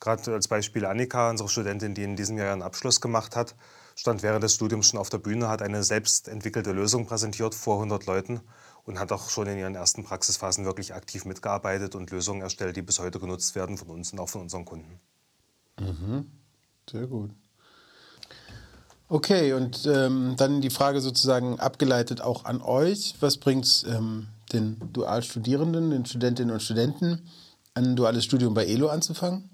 Gerade 0.00 0.32
als 0.32 0.48
Beispiel 0.48 0.86
Annika, 0.86 1.30
unsere 1.30 1.48
Studentin, 1.48 1.94
die 1.94 2.04
in 2.04 2.16
diesem 2.16 2.38
Jahr 2.38 2.48
ihren 2.48 2.62
Abschluss 2.62 3.00
gemacht 3.00 3.34
hat, 3.34 3.56
stand 3.96 4.22
während 4.22 4.44
des 4.44 4.54
Studiums 4.54 4.88
schon 4.88 5.00
auf 5.00 5.08
der 5.08 5.18
Bühne, 5.18 5.48
hat 5.48 5.60
eine 5.60 5.82
selbst 5.82 6.28
entwickelte 6.28 6.72
Lösung 6.72 7.06
präsentiert 7.06 7.54
vor 7.54 7.76
100 7.76 8.06
Leuten 8.06 8.40
und 8.84 9.00
hat 9.00 9.10
auch 9.10 9.28
schon 9.28 9.48
in 9.48 9.58
ihren 9.58 9.74
ersten 9.74 10.04
Praxisphasen 10.04 10.64
wirklich 10.64 10.94
aktiv 10.94 11.24
mitgearbeitet 11.24 11.96
und 11.96 12.10
Lösungen 12.10 12.42
erstellt, 12.42 12.76
die 12.76 12.82
bis 12.82 13.00
heute 13.00 13.18
genutzt 13.18 13.56
werden 13.56 13.76
von 13.76 13.88
uns 13.88 14.12
und 14.12 14.20
auch 14.20 14.28
von 14.28 14.42
unseren 14.42 14.64
Kunden. 14.64 15.00
Mhm. 15.80 16.30
Sehr 16.88 17.06
gut. 17.06 17.32
Okay, 19.10 19.54
und 19.54 19.86
ähm, 19.86 20.34
dann 20.36 20.60
die 20.60 20.68
Frage 20.68 21.00
sozusagen 21.00 21.58
abgeleitet 21.58 22.20
auch 22.20 22.44
an 22.44 22.60
euch. 22.60 23.14
Was 23.20 23.38
bringt 23.38 23.64
es 23.64 23.84
ähm, 23.84 24.26
den 24.52 24.76
Dualstudierenden, 24.92 25.90
den 25.90 26.04
Studentinnen 26.04 26.52
und 26.52 26.60
Studenten, 26.60 27.22
ein 27.72 27.96
duales 27.96 28.24
Studium 28.24 28.52
bei 28.52 28.66
ELO 28.66 28.88
anzufangen? 28.88 29.48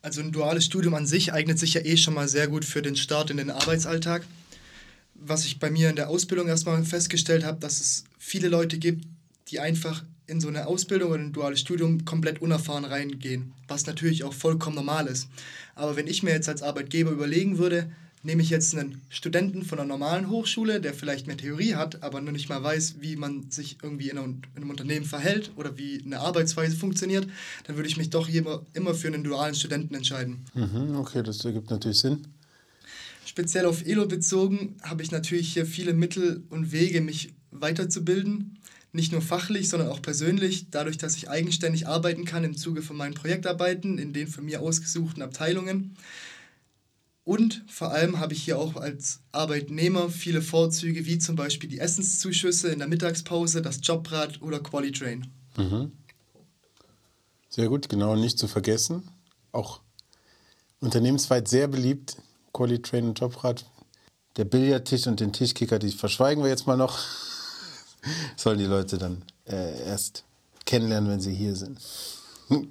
Also 0.00 0.22
ein 0.22 0.32
duales 0.32 0.64
Studium 0.64 0.94
an 0.94 1.06
sich 1.06 1.34
eignet 1.34 1.58
sich 1.58 1.74
ja 1.74 1.82
eh 1.82 1.98
schon 1.98 2.14
mal 2.14 2.28
sehr 2.28 2.48
gut 2.48 2.64
für 2.64 2.80
den 2.80 2.96
Start 2.96 3.30
in 3.30 3.36
den 3.36 3.50
Arbeitsalltag. 3.50 4.24
Was 5.14 5.44
ich 5.44 5.58
bei 5.58 5.70
mir 5.70 5.90
in 5.90 5.96
der 5.96 6.08
Ausbildung 6.08 6.48
erstmal 6.48 6.82
festgestellt 6.82 7.44
habe, 7.44 7.60
dass 7.60 7.80
es 7.80 8.04
viele 8.18 8.48
Leute 8.48 8.78
gibt, 8.78 9.04
die 9.48 9.60
einfach 9.60 10.02
in 10.26 10.40
so 10.40 10.48
eine 10.48 10.66
Ausbildung 10.66 11.10
oder 11.10 11.20
ein 11.22 11.32
duales 11.32 11.60
Studium 11.60 12.04
komplett 12.04 12.42
unerfahren 12.42 12.84
reingehen, 12.84 13.52
was 13.68 13.86
natürlich 13.86 14.24
auch 14.24 14.34
vollkommen 14.34 14.76
normal 14.76 15.06
ist. 15.06 15.28
Aber 15.74 15.96
wenn 15.96 16.06
ich 16.06 16.22
mir 16.22 16.30
jetzt 16.32 16.48
als 16.48 16.62
Arbeitgeber 16.62 17.10
überlegen 17.10 17.58
würde, 17.58 17.90
nehme 18.22 18.42
ich 18.42 18.50
jetzt 18.50 18.76
einen 18.76 19.00
Studenten 19.08 19.62
von 19.62 19.78
einer 19.78 19.86
normalen 19.86 20.28
Hochschule, 20.28 20.80
der 20.80 20.94
vielleicht 20.94 21.28
mehr 21.28 21.36
Theorie 21.36 21.76
hat, 21.76 22.02
aber 22.02 22.20
noch 22.20 22.32
nicht 22.32 22.48
mal 22.48 22.60
weiß, 22.60 22.96
wie 22.98 23.14
man 23.14 23.50
sich 23.52 23.78
irgendwie 23.82 24.10
in 24.10 24.18
einem 24.18 24.70
Unternehmen 24.70 25.06
verhält 25.06 25.52
oder 25.54 25.78
wie 25.78 26.02
eine 26.04 26.18
Arbeitsweise 26.18 26.76
funktioniert, 26.76 27.28
dann 27.64 27.76
würde 27.76 27.88
ich 27.88 27.96
mich 27.96 28.10
doch 28.10 28.28
immer 28.28 28.94
für 28.94 29.08
einen 29.08 29.22
dualen 29.22 29.54
Studenten 29.54 29.94
entscheiden. 29.94 30.44
Mhm, 30.54 30.96
okay, 30.96 31.22
das 31.22 31.44
ergibt 31.44 31.70
natürlich 31.70 32.00
Sinn. 32.00 32.26
Speziell 33.24 33.66
auf 33.66 33.86
ELO 33.86 34.06
bezogen 34.06 34.76
habe 34.82 35.02
ich 35.02 35.12
natürlich 35.12 35.52
hier 35.52 35.66
viele 35.66 35.92
Mittel 35.92 36.42
und 36.50 36.72
Wege, 36.72 37.00
mich 37.02 37.32
weiterzubilden 37.52 38.58
nicht 38.96 39.12
nur 39.12 39.22
fachlich, 39.22 39.68
sondern 39.68 39.90
auch 39.90 40.02
persönlich, 40.02 40.70
dadurch, 40.70 40.98
dass 40.98 41.16
ich 41.16 41.30
eigenständig 41.30 41.86
arbeiten 41.86 42.24
kann 42.24 42.42
im 42.42 42.56
Zuge 42.56 42.82
von 42.82 42.96
meinen 42.96 43.14
Projektarbeiten 43.14 43.98
in 43.98 44.12
den 44.12 44.26
von 44.26 44.44
mir 44.44 44.60
ausgesuchten 44.60 45.22
Abteilungen. 45.22 45.96
Und 47.24 47.64
vor 47.66 47.90
allem 47.90 48.18
habe 48.18 48.34
ich 48.34 48.42
hier 48.42 48.58
auch 48.58 48.76
als 48.76 49.20
Arbeitnehmer 49.32 50.08
viele 50.08 50.42
Vorzüge, 50.42 51.06
wie 51.06 51.18
zum 51.18 51.36
Beispiel 51.36 51.68
die 51.68 51.78
Essenszuschüsse 51.78 52.68
in 52.68 52.78
der 52.78 52.88
Mittagspause, 52.88 53.62
das 53.62 53.80
Jobrad 53.82 54.40
oder 54.42 54.60
Qualitrain. 54.60 55.26
Mhm. 55.56 55.92
Sehr 57.48 57.68
gut, 57.68 57.88
genau, 57.88 58.16
nicht 58.16 58.38
zu 58.38 58.48
vergessen. 58.48 59.08
Auch 59.52 59.80
unternehmensweit 60.80 61.48
sehr 61.48 61.68
beliebt, 61.68 62.16
Qualitrain 62.52 63.08
und 63.08 63.18
Jobrad. 63.18 63.66
Der 64.36 64.44
Billardtisch 64.44 65.06
und 65.06 65.20
den 65.20 65.32
Tischkicker, 65.32 65.78
die 65.78 65.90
verschweigen 65.90 66.42
wir 66.42 66.50
jetzt 66.50 66.66
mal 66.66 66.76
noch. 66.76 66.98
sollen 68.36 68.58
die 68.58 68.64
Leute 68.64 68.98
dann 68.98 69.22
äh, 69.46 69.84
erst 69.84 70.24
kennenlernen, 70.64 71.10
wenn 71.10 71.20
sie 71.20 71.34
hier 71.34 71.54
sind. 71.54 71.78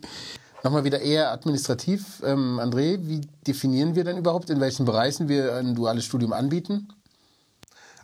Nochmal 0.64 0.84
wieder 0.84 1.00
eher 1.00 1.32
administrativ. 1.32 2.24
Ähm, 2.26 2.60
André, 2.60 2.98
wie 3.02 3.22
definieren 3.46 3.96
wir 3.96 4.04
denn 4.04 4.18
überhaupt, 4.18 4.50
in 4.50 4.60
welchen 4.60 4.86
Bereichen 4.86 5.30
wir 5.30 5.56
ein 5.56 5.76
duales 5.76 6.06
Studium 6.06 6.34
anbieten? 6.34 6.88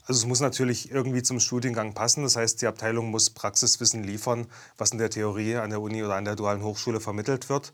Also 0.06 0.20
es 0.20 0.26
muss 0.28 0.42
natürlich 0.42 0.92
irgendwie 0.92 1.24
zum 1.24 1.40
Studiengang 1.40 1.94
passen. 1.94 2.24
Das 2.24 2.36
heißt, 2.36 2.62
die 2.62 2.68
Abteilung 2.68 3.10
muss 3.10 3.30
Praxiswissen 3.30 4.04
liefern, 4.04 4.48
was 4.78 4.92
in 4.92 4.98
der 4.98 5.10
Theorie 5.10 5.56
an 5.56 5.70
der 5.70 5.82
Uni 5.82 6.04
oder 6.04 6.16
an 6.16 6.26
der 6.26 6.36
dualen 6.36 6.64
Hochschule 6.64 7.00
vermittelt 7.00 7.50
wird. 7.50 7.74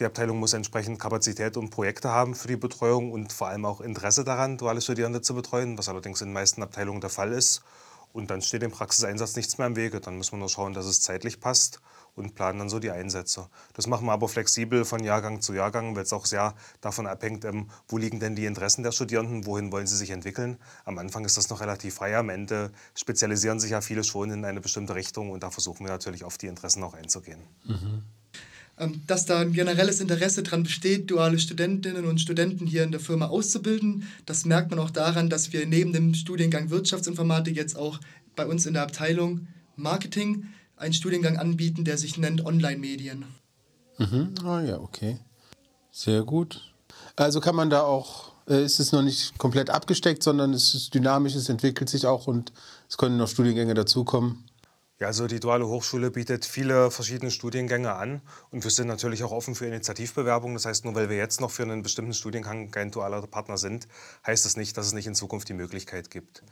Die 0.00 0.04
Abteilung 0.04 0.38
muss 0.40 0.52
entsprechend 0.52 0.98
Kapazität 0.98 1.56
und 1.56 1.70
Projekte 1.70 2.08
haben 2.08 2.34
für 2.34 2.48
die 2.48 2.56
Betreuung 2.56 3.12
und 3.12 3.32
vor 3.32 3.48
allem 3.48 3.64
auch 3.64 3.80
Interesse 3.80 4.24
daran, 4.24 4.56
duale 4.56 4.80
Studierende 4.80 5.20
zu 5.20 5.34
betreuen, 5.34 5.76
was 5.78 5.88
allerdings 5.88 6.20
in 6.22 6.28
den 6.28 6.34
meisten 6.34 6.62
Abteilungen 6.62 7.00
der 7.00 7.10
Fall 7.10 7.32
ist. 7.32 7.62
Und 8.12 8.30
dann 8.30 8.42
steht 8.42 8.62
dem 8.62 8.70
Praxiseinsatz 8.70 9.36
nichts 9.36 9.58
mehr 9.58 9.66
im 9.66 9.76
Wege. 9.76 10.00
Dann 10.00 10.16
muss 10.16 10.32
man 10.32 10.40
nur 10.40 10.48
schauen, 10.48 10.74
dass 10.74 10.86
es 10.86 11.00
zeitlich 11.00 11.40
passt 11.40 11.80
und 12.14 12.34
planen 12.34 12.58
dann 12.58 12.68
so 12.68 12.78
die 12.78 12.90
Einsätze. 12.90 13.48
Das 13.72 13.86
machen 13.86 14.06
wir 14.06 14.12
aber 14.12 14.28
flexibel 14.28 14.84
von 14.84 15.02
Jahrgang 15.02 15.40
zu 15.40 15.54
Jahrgang, 15.54 15.96
weil 15.96 16.02
es 16.02 16.12
auch 16.12 16.26
sehr 16.26 16.54
davon 16.80 17.06
abhängt, 17.06 17.44
ähm, 17.44 17.70
wo 17.88 17.96
liegen 17.96 18.20
denn 18.20 18.36
die 18.36 18.44
Interessen 18.44 18.82
der 18.82 18.92
Studierenden, 18.92 19.46
wohin 19.46 19.72
wollen 19.72 19.86
sie 19.86 19.96
sich 19.96 20.10
entwickeln. 20.10 20.58
Am 20.84 20.98
Anfang 20.98 21.24
ist 21.24 21.36
das 21.36 21.48
noch 21.48 21.60
relativ 21.60 21.94
frei, 21.94 22.16
am 22.16 22.28
Ende 22.28 22.70
spezialisieren 22.94 23.60
sich 23.60 23.70
ja 23.70 23.80
viele 23.80 24.04
schon 24.04 24.30
in 24.30 24.44
eine 24.44 24.60
bestimmte 24.60 24.94
Richtung 24.94 25.30
und 25.30 25.42
da 25.42 25.50
versuchen 25.50 25.86
wir 25.86 25.90
natürlich 25.90 26.24
auf 26.24 26.36
die 26.36 26.48
Interessen 26.48 26.82
auch 26.82 26.94
einzugehen. 26.94 27.40
Mhm. 27.64 28.02
Dass 29.06 29.26
da 29.26 29.40
ein 29.40 29.52
generelles 29.52 30.00
Interesse 30.00 30.42
daran 30.42 30.64
besteht, 30.64 31.10
duale 31.10 31.38
Studentinnen 31.38 32.04
und 32.06 32.20
Studenten 32.20 32.66
hier 32.66 32.82
in 32.82 32.90
der 32.90 33.00
Firma 33.00 33.26
auszubilden, 33.26 34.08
das 34.26 34.44
merkt 34.44 34.70
man 34.70 34.80
auch 34.80 34.90
daran, 34.90 35.28
dass 35.28 35.52
wir 35.52 35.66
neben 35.66 35.92
dem 35.92 36.14
Studiengang 36.14 36.70
Wirtschaftsinformatik 36.70 37.54
jetzt 37.54 37.76
auch 37.76 38.00
bei 38.34 38.46
uns 38.46 38.66
in 38.66 38.72
der 38.72 38.82
Abteilung 38.82 39.46
Marketing 39.76 40.46
einen 40.76 40.94
Studiengang 40.94 41.36
anbieten, 41.36 41.84
der 41.84 41.98
sich 41.98 42.18
nennt 42.18 42.44
Online-Medien. 42.44 43.24
Mhm. 43.98 44.34
Ah 44.44 44.62
ja, 44.62 44.80
okay. 44.80 45.18
Sehr 45.90 46.22
gut. 46.22 46.72
Also 47.16 47.40
kann 47.40 47.54
man 47.54 47.70
da 47.70 47.82
auch, 47.82 48.32
äh, 48.48 48.64
ist 48.64 48.80
es 48.80 48.92
noch 48.92 49.02
nicht 49.02 49.38
komplett 49.38 49.70
abgesteckt, 49.70 50.22
sondern 50.22 50.52
es 50.54 50.74
ist 50.74 50.94
dynamisch, 50.94 51.34
es 51.34 51.48
entwickelt 51.48 51.88
sich 51.88 52.06
auch 52.06 52.26
und 52.26 52.52
es 52.88 52.96
können 52.96 53.16
noch 53.16 53.28
Studiengänge 53.28 53.74
dazukommen. 53.74 54.44
Ja, 55.02 55.08
also 55.08 55.26
die 55.26 55.40
Duale 55.40 55.66
Hochschule 55.66 56.12
bietet 56.12 56.44
viele 56.44 56.92
verschiedene 56.92 57.32
Studiengänge 57.32 57.92
an 57.92 58.22
und 58.52 58.62
wir 58.62 58.70
sind 58.70 58.86
natürlich 58.86 59.24
auch 59.24 59.32
offen 59.32 59.56
für 59.56 59.66
Initiativbewerbungen. 59.66 60.54
Das 60.54 60.64
heißt, 60.64 60.84
nur 60.84 60.94
weil 60.94 61.10
wir 61.10 61.16
jetzt 61.16 61.40
noch 61.40 61.50
für 61.50 61.64
einen 61.64 61.82
bestimmten 61.82 62.14
Studiengang 62.14 62.70
kein 62.70 62.92
dualer 62.92 63.20
Partner 63.22 63.58
sind, 63.58 63.88
heißt 64.24 64.44
das 64.44 64.56
nicht, 64.56 64.76
dass 64.76 64.86
es 64.86 64.92
nicht 64.92 65.08
in 65.08 65.16
Zukunft 65.16 65.48
die 65.48 65.54
Möglichkeit 65.54 66.08
gibt. 66.08 66.44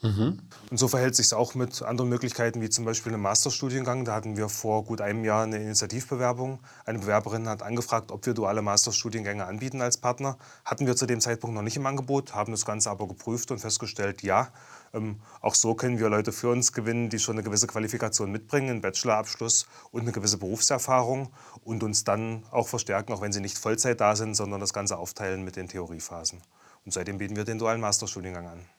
Mhm. 0.00 0.38
Und 0.70 0.76
so 0.76 0.86
verhält 0.86 1.16
sich 1.16 1.26
es 1.26 1.32
auch 1.32 1.56
mit 1.56 1.82
anderen 1.82 2.08
Möglichkeiten, 2.08 2.60
wie 2.60 2.70
zum 2.70 2.84
Beispiel 2.84 3.12
einem 3.12 3.22
Masterstudiengang. 3.22 4.04
Da 4.04 4.14
hatten 4.14 4.36
wir 4.36 4.48
vor 4.48 4.84
gut 4.84 5.00
einem 5.00 5.24
Jahr 5.24 5.42
eine 5.42 5.56
Initiativbewerbung. 5.56 6.60
Eine 6.84 7.00
Bewerberin 7.00 7.48
hat 7.48 7.62
angefragt, 7.64 8.12
ob 8.12 8.24
wir 8.24 8.32
duale 8.32 8.62
Masterstudiengänge 8.62 9.44
anbieten 9.44 9.82
als 9.82 9.96
Partner. 9.96 10.38
Hatten 10.64 10.86
wir 10.86 10.94
zu 10.94 11.06
dem 11.06 11.20
Zeitpunkt 11.20 11.56
noch 11.56 11.62
nicht 11.62 11.76
im 11.76 11.86
Angebot, 11.86 12.34
haben 12.34 12.52
das 12.52 12.64
Ganze 12.64 12.90
aber 12.90 13.08
geprüft 13.08 13.50
und 13.50 13.58
festgestellt, 13.58 14.22
ja. 14.22 14.48
Ähm, 14.94 15.20
auch 15.40 15.56
so 15.56 15.74
können 15.74 15.98
wir 15.98 16.08
Leute 16.08 16.30
für 16.30 16.48
uns 16.48 16.72
gewinnen, 16.72 17.10
die 17.10 17.18
schon 17.18 17.34
eine 17.34 17.42
gewisse 17.42 17.66
Qualifikation 17.66 18.30
mitbringen, 18.30 18.70
einen 18.70 18.80
Bachelorabschluss 18.80 19.66
und 19.90 20.02
eine 20.02 20.12
gewisse 20.12 20.38
Berufserfahrung 20.38 21.30
und 21.64 21.82
uns 21.82 22.04
dann 22.04 22.44
auch 22.52 22.68
verstärken, 22.68 23.12
auch 23.12 23.20
wenn 23.20 23.32
sie 23.32 23.40
nicht 23.40 23.58
Vollzeit 23.58 24.00
da 24.00 24.14
sind, 24.14 24.34
sondern 24.36 24.60
das 24.60 24.72
Ganze 24.72 24.96
aufteilen 24.96 25.44
mit 25.44 25.56
den 25.56 25.68
Theoriephasen. 25.68 26.40
Und 26.84 26.92
seitdem 26.92 27.18
bieten 27.18 27.36
wir 27.36 27.44
den 27.44 27.58
dualen 27.58 27.80
Masterstudiengang 27.80 28.46
an. 28.46 28.77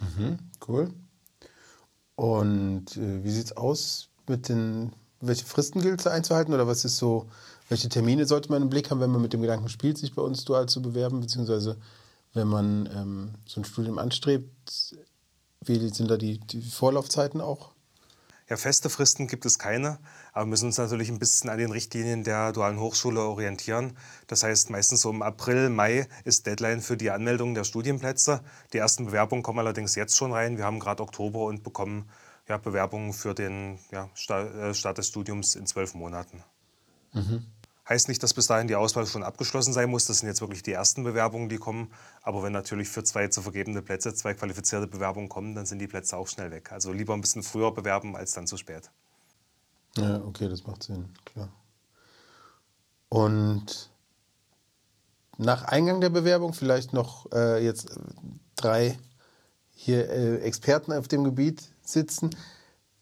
Mhm, 0.00 0.38
cool. 0.66 0.92
Und 2.16 2.96
äh, 2.96 3.24
wie 3.24 3.30
sieht 3.30 3.46
es 3.46 3.56
aus 3.56 4.08
mit 4.28 4.48
den, 4.48 4.92
welche 5.20 5.44
Fristen 5.44 5.80
gilt 5.80 6.00
es 6.00 6.06
einzuhalten 6.06 6.52
oder 6.52 6.66
was 6.66 6.84
ist 6.84 6.96
so, 6.96 7.28
welche 7.68 7.88
Termine 7.88 8.26
sollte 8.26 8.50
man 8.50 8.62
im 8.62 8.70
Blick 8.70 8.90
haben, 8.90 9.00
wenn 9.00 9.10
man 9.10 9.22
mit 9.22 9.32
dem 9.32 9.40
Gedanken 9.40 9.68
spielt, 9.68 9.98
sich 9.98 10.14
bei 10.14 10.22
uns 10.22 10.44
dual 10.44 10.68
zu 10.68 10.82
bewerben, 10.82 11.20
beziehungsweise 11.20 11.76
wenn 12.34 12.48
man 12.48 12.88
ähm, 12.94 13.34
so 13.46 13.60
ein 13.60 13.64
Studium 13.64 13.98
anstrebt, 13.98 14.94
wie 15.64 15.88
sind 15.88 16.10
da 16.10 16.16
die, 16.16 16.38
die 16.38 16.62
Vorlaufzeiten 16.62 17.40
auch? 17.40 17.70
Ja, 18.48 18.56
feste 18.56 18.90
Fristen 18.90 19.28
gibt 19.28 19.46
es 19.46 19.58
keine, 19.58 19.98
aber 20.32 20.46
wir 20.46 20.50
müssen 20.50 20.66
uns 20.66 20.78
natürlich 20.78 21.08
ein 21.10 21.18
bisschen 21.18 21.50
an 21.50 21.58
den 21.58 21.70
Richtlinien 21.70 22.24
der 22.24 22.52
dualen 22.52 22.78
Hochschule 22.78 23.20
orientieren. 23.20 23.96
Das 24.26 24.42
heißt, 24.42 24.70
meistens 24.70 25.02
so 25.02 25.10
im 25.10 25.22
April, 25.22 25.70
Mai 25.70 26.06
ist 26.24 26.46
Deadline 26.46 26.80
für 26.80 26.96
die 26.96 27.10
Anmeldung 27.10 27.54
der 27.54 27.64
Studienplätze. 27.64 28.40
Die 28.72 28.78
ersten 28.78 29.06
Bewerbungen 29.06 29.42
kommen 29.42 29.58
allerdings 29.58 29.94
jetzt 29.94 30.16
schon 30.16 30.32
rein. 30.32 30.56
Wir 30.56 30.64
haben 30.64 30.78
gerade 30.78 31.02
Oktober 31.02 31.44
und 31.44 31.62
bekommen 31.62 32.08
ja, 32.48 32.58
Bewerbungen 32.58 33.12
für 33.12 33.34
den 33.34 33.78
ja, 33.90 34.08
äh, 34.28 34.74
Start 34.74 34.98
des 34.98 35.08
Studiums 35.08 35.54
in 35.54 35.66
zwölf 35.66 35.94
Monaten. 35.94 36.42
Mhm. 37.12 37.46
Heißt 37.88 38.08
nicht, 38.08 38.22
dass 38.22 38.34
bis 38.34 38.46
dahin 38.46 38.68
die 38.68 38.76
Auswahl 38.76 39.04
schon 39.04 39.24
abgeschlossen 39.24 39.72
sein 39.72 39.90
muss. 39.90 40.06
Das 40.06 40.20
sind 40.20 40.28
jetzt 40.28 40.40
wirklich 40.40 40.62
die 40.62 40.72
ersten 40.72 41.02
Bewerbungen, 41.02 41.48
die 41.48 41.58
kommen. 41.58 41.92
Aber 42.22 42.42
wenn 42.44 42.52
natürlich 42.52 42.88
für 42.88 43.02
zwei 43.02 43.26
zu 43.26 43.42
vergebene 43.42 43.82
Plätze 43.82 44.14
zwei 44.14 44.34
qualifizierte 44.34 44.86
Bewerbungen 44.86 45.28
kommen, 45.28 45.56
dann 45.56 45.66
sind 45.66 45.80
die 45.80 45.88
Plätze 45.88 46.16
auch 46.16 46.28
schnell 46.28 46.52
weg. 46.52 46.70
Also 46.70 46.92
lieber 46.92 47.14
ein 47.14 47.20
bisschen 47.20 47.42
früher 47.42 47.72
bewerben 47.72 48.14
als 48.14 48.32
dann 48.32 48.46
zu 48.46 48.56
spät. 48.56 48.92
Ja, 49.96 50.22
okay, 50.24 50.48
das 50.48 50.66
macht 50.66 50.82
Sinn, 50.82 51.08
klar. 51.24 51.48
Und 53.08 53.90
nach 55.36 55.64
Eingang 55.64 56.00
der 56.00 56.10
Bewerbung 56.10 56.52
vielleicht 56.52 56.92
noch 56.92 57.30
äh, 57.32 57.64
jetzt 57.64 57.98
drei 58.56 58.98
hier 59.72 60.08
äh, 60.10 60.36
Experten 60.40 60.92
auf 60.92 61.08
dem 61.08 61.24
Gebiet 61.24 61.70
sitzen 61.82 62.30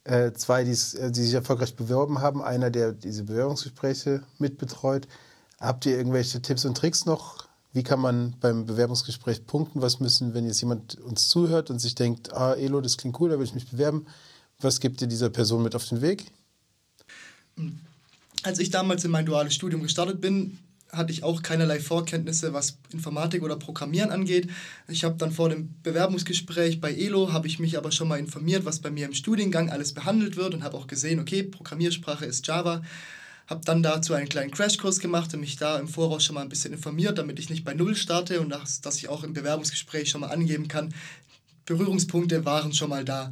äh, 0.08 0.32
zwei, 0.32 0.62
äh, 0.62 0.64
die 0.64 0.74
sich 1.22 1.34
erfolgreich 1.34 1.76
beworben 1.76 2.20
haben, 2.20 2.42
einer, 2.42 2.70
der 2.70 2.92
diese 2.92 3.24
Bewerbungsgespräche 3.24 4.22
mitbetreut. 4.38 5.06
Habt 5.60 5.86
ihr 5.86 5.96
irgendwelche 5.96 6.40
Tipps 6.40 6.64
und 6.64 6.76
Tricks 6.76 7.04
noch? 7.04 7.46
Wie 7.72 7.82
kann 7.82 8.00
man 8.00 8.34
beim 8.40 8.64
Bewerbungsgespräch 8.64 9.46
punkten? 9.46 9.82
Was 9.82 10.00
müssen, 10.00 10.32
wenn 10.32 10.46
jetzt 10.46 10.60
jemand 10.60 10.98
uns 11.00 11.28
zuhört 11.28 11.70
und 11.70 11.78
sich 11.78 11.94
denkt, 11.94 12.32
ah, 12.32 12.54
Elo, 12.54 12.80
das 12.80 12.96
klingt 12.96 13.20
cool, 13.20 13.28
da 13.28 13.38
will 13.38 13.44
ich 13.44 13.54
mich 13.54 13.70
bewerben. 13.70 14.06
Was 14.60 14.80
gibt 14.80 15.02
ihr 15.02 15.08
dieser 15.08 15.28
Person 15.28 15.62
mit 15.62 15.76
auf 15.76 15.84
den 15.84 16.00
Weg? 16.00 16.32
Als 18.42 18.58
ich 18.58 18.70
damals 18.70 19.04
in 19.04 19.10
mein 19.10 19.26
duales 19.26 19.54
Studium 19.54 19.82
gestartet 19.82 20.20
bin, 20.20 20.58
hatte 20.90 21.12
ich 21.12 21.22
auch 21.22 21.42
keinerlei 21.42 21.80
Vorkenntnisse, 21.80 22.52
was 22.52 22.78
Informatik 22.92 23.42
oder 23.42 23.56
Programmieren 23.56 24.10
angeht. 24.10 24.48
Ich 24.88 25.04
habe 25.04 25.16
dann 25.16 25.32
vor 25.32 25.48
dem 25.50 25.74
Bewerbungsgespräch 25.82 26.80
bei 26.80 26.94
ELO, 26.94 27.32
habe 27.32 27.46
ich 27.46 27.58
mich 27.58 27.76
aber 27.76 27.92
schon 27.92 28.08
mal 28.08 28.18
informiert, 28.18 28.64
was 28.64 28.80
bei 28.80 28.90
mir 28.90 29.06
im 29.06 29.14
Studiengang 29.14 29.70
alles 29.70 29.92
behandelt 29.92 30.36
wird 30.36 30.54
und 30.54 30.64
habe 30.64 30.76
auch 30.76 30.86
gesehen, 30.86 31.20
okay, 31.20 31.42
Programmiersprache 31.42 32.24
ist 32.24 32.46
Java. 32.46 32.82
Habe 33.46 33.64
dann 33.64 33.82
dazu 33.82 34.14
einen 34.14 34.28
kleinen 34.28 34.50
Crashkurs 34.50 34.98
gemacht 34.98 35.32
und 35.34 35.40
mich 35.40 35.56
da 35.56 35.78
im 35.78 35.88
Voraus 35.88 36.24
schon 36.24 36.34
mal 36.34 36.42
ein 36.42 36.50
bisschen 36.50 36.72
informiert, 36.72 37.18
damit 37.18 37.38
ich 37.38 37.50
nicht 37.50 37.64
bei 37.64 37.74
Null 37.74 37.94
starte 37.94 38.40
und 38.40 38.50
dass, 38.50 38.80
dass 38.80 38.96
ich 38.96 39.08
auch 39.08 39.24
im 39.24 39.32
Bewerbungsgespräch 39.32 40.10
schon 40.10 40.20
mal 40.20 40.28
angeben 40.28 40.68
kann, 40.68 40.94
Berührungspunkte 41.64 42.44
waren 42.44 42.72
schon 42.72 42.90
mal 42.90 43.04
da. 43.04 43.30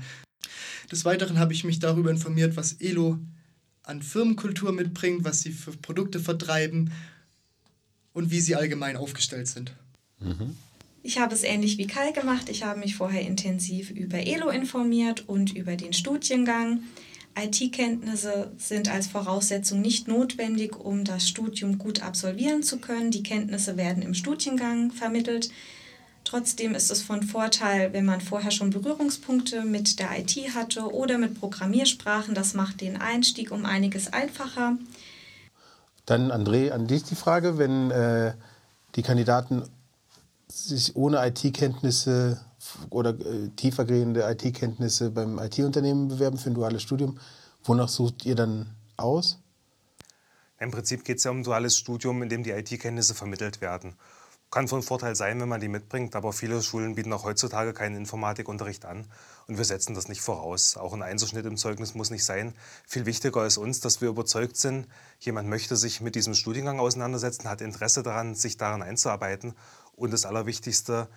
Des 0.91 1.05
Weiteren 1.05 1.39
habe 1.39 1.53
ich 1.53 1.65
mich 1.65 1.81
darüber 1.81 2.11
informiert, 2.11 2.57
was 2.57 2.75
ELO 2.75 3.19
an 3.87 4.03
Firmenkultur 4.03 4.72
mitbringt, 4.72 5.25
was 5.25 5.40
sie 5.40 5.53
für 5.53 5.72
Produkte 5.72 6.20
vertreiben 6.20 6.92
und 8.12 8.31
wie 8.31 8.40
sie 8.40 8.57
allgemein 8.57 8.96
aufgestellt 8.96 9.46
sind. 9.49 9.72
Mhm. 10.20 10.57
Ich 11.03 11.18
habe 11.18 11.35
es 11.35 11.44
ähnlich 11.44 11.79
wie 11.79 11.87
Kai 11.87 12.11
gemacht. 12.11 12.49
Ich 12.49 12.64
habe 12.64 12.81
mich 12.81 12.96
vorher 12.96 13.22
intensiv 13.22 13.90
über 13.90 14.18
ELO 14.18 14.51
informiert 14.51 15.29
und 15.29 15.57
über 15.57 15.77
den 15.77 15.92
Studiengang. 15.92 16.83
IT-Kenntnisse 17.38 18.51
sind 18.57 18.88
als 18.88 19.07
Voraussetzung 19.07 19.81
nicht 19.81 20.09
notwendig, 20.09 20.77
um 20.77 21.05
das 21.05 21.29
Studium 21.29 21.79
gut 21.79 22.03
absolvieren 22.03 22.64
zu 22.64 22.79
können. 22.79 23.12
Die 23.12 23.22
Kenntnisse 23.22 23.77
werden 23.77 24.03
im 24.03 24.14
Studiengang 24.14 24.90
vermittelt. 24.90 25.51
Trotzdem 26.27 26.75
ist 26.75 26.91
es 26.91 27.03
von 27.03 27.23
Vorteil, 27.23 27.93
wenn 27.93 28.05
man 28.05 28.21
vorher 28.21 28.51
schon 28.51 28.71
Berührungspunkte 28.71 29.62
mit 29.62 30.01
der 30.01 30.19
IT 30.19 30.37
hatte 30.57 30.93
oder 30.93 31.19
mit 31.19 31.39
Programmiersprachen. 31.39 32.35
Das 32.35 32.53
macht 32.53 32.81
den 32.81 33.01
Einstieg 33.01 33.53
um 33.53 33.65
einiges 33.65 34.12
einfacher. 34.12 34.77
Dann, 36.05 36.33
André, 36.33 36.73
an 36.73 36.89
dich 36.89 37.05
die 37.05 37.15
Frage, 37.15 37.59
wenn 37.59 37.93
äh, 37.93 38.35
die 38.97 39.03
Kandidaten 39.03 39.62
sich 40.49 40.97
ohne 40.97 41.25
IT-Kenntnisse 41.25 42.41
oder 42.91 43.11
äh, 43.11 43.49
tiefergehende 43.55 44.29
IT-Kenntnisse 44.29 45.12
beim 45.12 45.39
IT-Unternehmen 45.39 46.09
bewerben 46.09 46.39
für 46.39 46.51
ein 46.51 46.55
duales 46.55 46.83
Studium, 46.83 47.21
wonach 47.62 47.89
sucht 47.89 48.27
ihr 48.27 48.35
dann 48.35 48.67
aus? 48.97 49.39
Im 50.59 50.73
Prinzip 50.73 51.05
geht 51.05 51.19
es 51.19 51.25
ja 51.25 51.31
um 51.31 51.39
ein 51.39 51.45
duales 51.45 51.77
Studium, 51.77 52.21
in 52.23 52.29
dem 52.29 52.43
die 52.43 52.51
IT-Kenntnisse 52.51 53.15
vermittelt 53.15 53.61
werden. 53.61 53.95
Kann 54.57 54.69
von 54.69 54.83
Vorteil 54.83 55.14
sein, 55.14 55.38
wenn 55.38 55.51
man 55.51 55.61
die 55.61 55.69
mitbringt, 55.69 56.16
aber 56.16 56.33
viele 56.33 56.62
Schulen 56.62 56.95
bieten 56.95 57.12
auch 57.12 57.25
heutzutage 57.25 57.75
keinen 57.75 57.95
Informatikunterricht 57.95 58.87
an 58.87 59.05
und 59.49 59.59
wir 59.59 59.66
setzen 59.66 59.95
das 59.95 60.09
nicht 60.09 60.23
voraus. 60.23 60.79
Auch 60.79 60.95
ein 60.95 61.03
Einserschnitt 61.03 61.45
im 61.45 61.59
Zeugnis 61.59 61.95
muss 61.95 62.09
nicht 62.09 62.25
sein. 62.25 62.55
Viel 62.88 63.05
wichtiger 63.05 63.45
ist 63.45 63.59
uns, 63.59 63.81
dass 63.81 64.01
wir 64.01 64.09
überzeugt 64.09 64.57
sind, 64.57 64.88
jemand 65.19 65.51
möchte 65.51 65.77
sich 65.77 66.01
mit 66.01 66.14
diesem 66.14 66.33
Studiengang 66.33 66.81
auseinandersetzen, 66.81 67.51
hat 67.51 67.61
Interesse 67.61 68.03
daran, 68.03 68.35
sich 68.35 68.57
daran 68.57 68.81
einzuarbeiten 68.81 69.53
und 69.95 70.11
das 70.11 70.25
Allerwichtigste, 70.25 71.09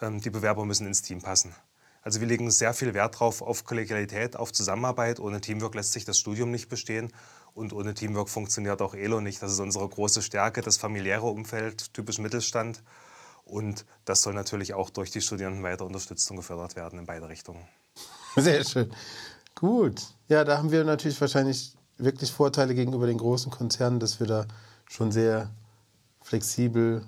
ähm, 0.00 0.22
die 0.22 0.30
Bewerber 0.30 0.64
müssen 0.64 0.86
ins 0.86 1.02
Team 1.02 1.20
passen. 1.20 1.54
Also 2.00 2.20
wir 2.20 2.26
legen 2.26 2.50
sehr 2.50 2.72
viel 2.72 2.94
Wert 2.94 3.20
drauf 3.20 3.42
auf 3.42 3.64
Kollegialität, 3.64 4.34
auf 4.34 4.50
Zusammenarbeit. 4.50 5.20
Ohne 5.20 5.42
Teamwork 5.42 5.74
lässt 5.74 5.92
sich 5.92 6.06
das 6.06 6.18
Studium 6.18 6.50
nicht 6.50 6.70
bestehen. 6.70 7.12
Und 7.58 7.72
ohne 7.72 7.92
Teamwork 7.92 8.28
funktioniert 8.28 8.80
auch 8.80 8.94
ELO 8.94 9.20
nicht. 9.20 9.42
Das 9.42 9.50
ist 9.50 9.58
unsere 9.58 9.88
große 9.88 10.22
Stärke, 10.22 10.60
das 10.60 10.76
familiäre 10.76 11.26
Umfeld, 11.26 11.92
typisch 11.92 12.20
Mittelstand. 12.20 12.84
Und 13.44 13.84
das 14.04 14.22
soll 14.22 14.32
natürlich 14.32 14.74
auch 14.74 14.90
durch 14.90 15.10
die 15.10 15.20
Studierenden 15.20 15.64
weiter 15.64 15.84
unterstützt 15.84 16.30
und 16.30 16.36
gefördert 16.36 16.76
werden 16.76 17.00
in 17.00 17.06
beide 17.06 17.28
Richtungen. 17.28 17.66
Sehr 18.36 18.62
schön. 18.62 18.92
Gut. 19.56 20.02
Ja, 20.28 20.44
da 20.44 20.56
haben 20.58 20.70
wir 20.70 20.84
natürlich 20.84 21.20
wahrscheinlich 21.20 21.74
wirklich 21.96 22.30
Vorteile 22.30 22.76
gegenüber 22.76 23.08
den 23.08 23.18
großen 23.18 23.50
Konzernen, 23.50 23.98
dass 23.98 24.20
wir 24.20 24.28
da 24.28 24.46
schon 24.88 25.10
sehr 25.10 25.50
flexibel 26.22 27.04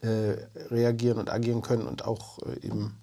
äh, 0.00 0.34
reagieren 0.68 1.18
und 1.18 1.30
agieren 1.30 1.62
können 1.62 1.86
und 1.86 2.04
auch 2.04 2.40
äh, 2.40 2.66
eben, 2.66 2.96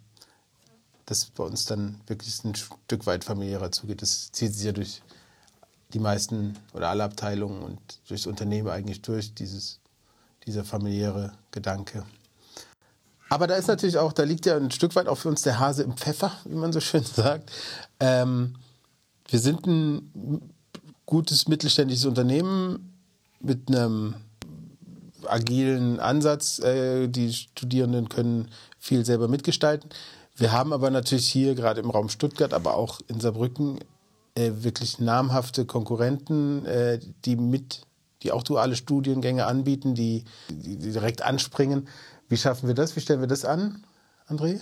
dass 1.06 1.28
bei 1.28 1.46
uns 1.46 1.64
dann 1.64 2.02
wirklich 2.08 2.44
ein 2.44 2.56
Stück 2.56 3.06
weit 3.06 3.24
familiärer 3.24 3.72
zugeht. 3.72 4.02
Das 4.02 4.34
zieht 4.34 4.54
sich 4.54 4.66
ja 4.66 4.74
durch 4.74 5.02
die 5.94 6.00
meisten 6.00 6.58
oder 6.74 6.90
alle 6.90 7.04
Abteilungen 7.04 7.62
und 7.62 7.80
durchs 8.08 8.26
Unternehmen 8.26 8.70
eigentlich 8.70 9.02
durch, 9.02 9.34
dieses, 9.34 9.80
dieser 10.46 10.64
familiäre 10.64 11.34
Gedanke. 11.52 12.04
Aber 13.30 13.48
da 13.48 13.56
ist 13.56 13.68
natürlich 13.68 13.98
auch, 13.98 14.14
da 14.14 14.24
liegt 14.24 14.46
ja 14.46 14.58
ein 14.58 14.72
Stück 14.72 14.96
weit 14.96 15.08
auch 15.08 15.18
für 15.18 15.30
uns 15.30 15.42
der 15.42 15.60
Hase 15.60 15.84
im 15.84 15.98
Pfeffer, 15.98 16.32
wie 16.46 16.56
man 16.56 16.74
so 16.74 16.80
schön 16.80 17.04
sagt. 17.16 17.52
Ähm, 18.00 18.56
wir 19.28 19.40
sind 19.40 19.66
ein 19.66 20.52
gutes 21.06 21.48
mittelständisches 21.48 22.06
Unternehmen 22.06 22.94
mit 23.40 23.70
einem 23.70 24.16
agilen 25.26 26.00
Ansatz. 26.00 26.60
Äh, 26.60 27.08
die 27.08 27.34
Studierenden 27.34 28.10
können 28.10 28.50
viel 28.80 29.06
selber 29.06 29.28
mitgestalten. 29.28 29.90
Wir 30.36 30.52
haben 30.52 30.74
aber 30.74 30.90
natürlich 30.90 31.28
hier 31.30 31.56
gerade 31.56 31.82
im 31.82 31.90
Raum 31.90 32.10
Stuttgart, 32.10 32.54
aber 32.54 32.76
auch 32.76 33.00
in 33.08 33.20
Saarbrücken 33.20 33.80
äh, 34.36 34.52
wirklich 34.64 35.00
namhafte 35.00 35.66
Konkurrenten, 35.66 36.66
äh, 36.66 37.00
die 37.26 37.36
mit, 37.36 37.86
die 38.24 38.32
auch 38.32 38.44
duale 38.44 38.76
Studiengänge 38.76 39.46
anbieten, 39.46 39.96
die, 39.96 40.26
die 40.50 40.78
direkt 40.78 41.22
anspringen. 41.22 41.88
Wie 42.30 42.38
schaffen 42.38 42.68
wir 42.68 42.76
das? 42.76 42.96
Wie 42.96 43.02
stellen 43.02 43.20
wir 43.20 43.28
das 43.28 43.46
an, 43.46 43.84
André? 44.28 44.60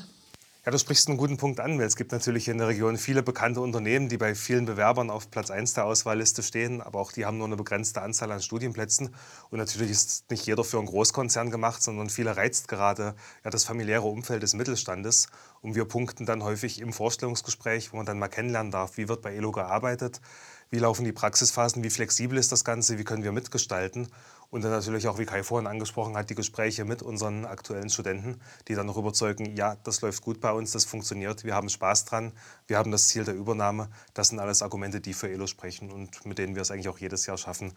Ja, 0.63 0.71
du 0.71 0.77
sprichst 0.77 1.07
einen 1.07 1.17
guten 1.17 1.37
Punkt 1.37 1.59
an, 1.59 1.79
weil 1.79 1.87
es 1.87 1.95
gibt 1.95 2.11
natürlich 2.11 2.47
in 2.47 2.59
der 2.59 2.67
Region 2.67 2.95
viele 2.99 3.23
bekannte 3.23 3.61
Unternehmen, 3.61 4.09
die 4.09 4.17
bei 4.17 4.35
vielen 4.35 4.65
Bewerbern 4.65 5.09
auf 5.09 5.31
Platz 5.31 5.49
1 5.49 5.73
der 5.73 5.85
Auswahlliste 5.85 6.43
stehen, 6.43 6.83
aber 6.83 6.99
auch 6.99 7.11
die 7.11 7.25
haben 7.25 7.39
nur 7.39 7.47
eine 7.47 7.55
begrenzte 7.55 8.03
Anzahl 8.03 8.31
an 8.31 8.43
Studienplätzen. 8.43 9.09
Und 9.49 9.57
natürlich 9.57 9.89
ist 9.89 10.29
nicht 10.29 10.45
jeder 10.45 10.63
für 10.63 10.77
einen 10.77 10.85
Großkonzern 10.85 11.49
gemacht, 11.49 11.81
sondern 11.81 12.11
viele 12.11 12.37
reizt 12.37 12.67
gerade 12.67 13.15
ja, 13.43 13.49
das 13.49 13.63
familiäre 13.63 14.03
Umfeld 14.03 14.43
des 14.43 14.53
Mittelstandes. 14.53 15.29
Und 15.61 15.73
wir 15.73 15.85
punkten 15.85 16.27
dann 16.27 16.43
häufig 16.43 16.79
im 16.79 16.93
Vorstellungsgespräch, 16.93 17.91
wo 17.91 17.97
man 17.97 18.05
dann 18.05 18.19
mal 18.19 18.27
kennenlernen 18.27 18.71
darf, 18.71 18.97
wie 18.97 19.09
wird 19.09 19.23
bei 19.23 19.33
ELO 19.33 19.51
gearbeitet, 19.51 20.21
wie 20.69 20.77
laufen 20.77 21.05
die 21.05 21.11
Praxisphasen, 21.11 21.83
wie 21.83 21.89
flexibel 21.89 22.37
ist 22.37 22.51
das 22.51 22.63
Ganze, 22.63 22.99
wie 22.99 23.03
können 23.03 23.23
wir 23.23 23.31
mitgestalten. 23.31 24.09
Und 24.51 24.65
dann 24.65 24.71
natürlich 24.71 25.07
auch, 25.07 25.17
wie 25.17 25.25
Kai 25.25 25.43
vorhin 25.43 25.65
angesprochen 25.65 26.17
hat, 26.17 26.29
die 26.29 26.35
Gespräche 26.35 26.83
mit 26.83 27.01
unseren 27.01 27.45
aktuellen 27.45 27.89
Studenten, 27.89 28.41
die 28.67 28.75
dann 28.75 28.85
noch 28.85 28.97
überzeugen, 28.97 29.55
ja, 29.55 29.77
das 29.85 30.01
läuft 30.01 30.21
gut 30.21 30.41
bei 30.41 30.51
uns, 30.51 30.71
das 30.71 30.83
funktioniert, 30.83 31.45
wir 31.45 31.55
haben 31.55 31.69
Spaß 31.69 32.03
dran, 32.03 32.33
wir 32.67 32.77
haben 32.77 32.91
das 32.91 33.07
Ziel 33.07 33.23
der 33.23 33.33
Übernahme. 33.33 33.89
Das 34.13 34.27
sind 34.27 34.39
alles 34.39 34.61
Argumente, 34.61 34.99
die 34.99 35.13
für 35.13 35.29
ELO 35.29 35.47
sprechen 35.47 35.89
und 35.89 36.25
mit 36.25 36.37
denen 36.37 36.55
wir 36.55 36.63
es 36.63 36.69
eigentlich 36.69 36.89
auch 36.89 36.97
jedes 36.97 37.25
Jahr 37.25 37.37
schaffen, 37.37 37.73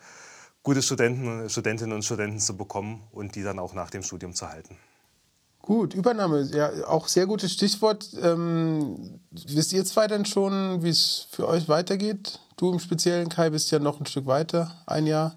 gute 0.65 0.83
Studenten, 0.83 1.49
Studentinnen 1.49 1.95
und 1.95 2.05
Studenten 2.05 2.41
zu 2.41 2.57
bekommen 2.57 3.05
und 3.13 3.37
die 3.37 3.45
dann 3.45 3.61
auch 3.61 3.73
nach 3.73 3.91
dem 3.91 4.03
Studium 4.03 4.35
zu 4.35 4.49
halten. 4.49 4.77
Gut, 5.63 5.95
Übernahme, 5.95 6.43
ja, 6.53 6.89
auch 6.89 7.07
sehr 7.07 7.27
gutes 7.27 7.53
Stichwort. 7.53 8.11
Ähm, 8.21 9.21
wisst 9.31 9.73
ihr 9.73 9.85
zwei 9.85 10.09
denn 10.09 10.27
schon, 10.27 10.83
wie 10.83 10.91
es 10.91 11.29
für 11.31 11.49
euch 11.49 11.69
weitergeht? 11.69 12.41
Du 12.57 12.73
im 12.73 12.81
Speziellen, 12.81 13.29
Kai, 13.29 13.51
bist 13.51 13.71
ja 13.71 13.79
noch 13.79 14.01
ein 14.01 14.07
Stück 14.07 14.27
weiter, 14.27 14.83
ein 14.87 15.07
Jahr. 15.07 15.37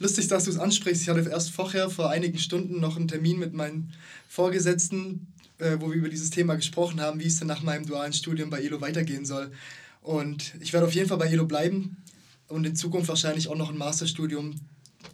Lustig, 0.00 0.28
dass 0.28 0.44
du 0.44 0.50
es 0.50 0.58
ansprichst. 0.58 1.02
Ich 1.02 1.08
hatte 1.08 1.28
erst 1.28 1.50
vorher, 1.50 1.90
vor 1.90 2.10
einigen 2.10 2.38
Stunden, 2.38 2.80
noch 2.80 2.96
einen 2.96 3.08
Termin 3.08 3.38
mit 3.38 3.52
meinen 3.52 3.92
Vorgesetzten, 4.28 5.26
äh, 5.58 5.76
wo 5.80 5.88
wir 5.90 5.96
über 5.96 6.08
dieses 6.08 6.30
Thema 6.30 6.54
gesprochen 6.54 7.00
haben, 7.00 7.20
wie 7.20 7.26
es 7.26 7.38
denn 7.38 7.48
nach 7.48 7.62
meinem 7.62 7.86
dualen 7.86 8.12
Studium 8.12 8.50
bei 8.50 8.62
ELO 8.62 8.80
weitergehen 8.80 9.24
soll. 9.24 9.50
Und 10.02 10.54
ich 10.60 10.72
werde 10.72 10.86
auf 10.86 10.94
jeden 10.94 11.08
Fall 11.08 11.18
bei 11.18 11.26
ELO 11.26 11.46
bleiben 11.46 11.96
und 12.46 12.64
in 12.64 12.76
Zukunft 12.76 13.08
wahrscheinlich 13.08 13.48
auch 13.48 13.56
noch 13.56 13.70
ein 13.70 13.76
Masterstudium 13.78 14.54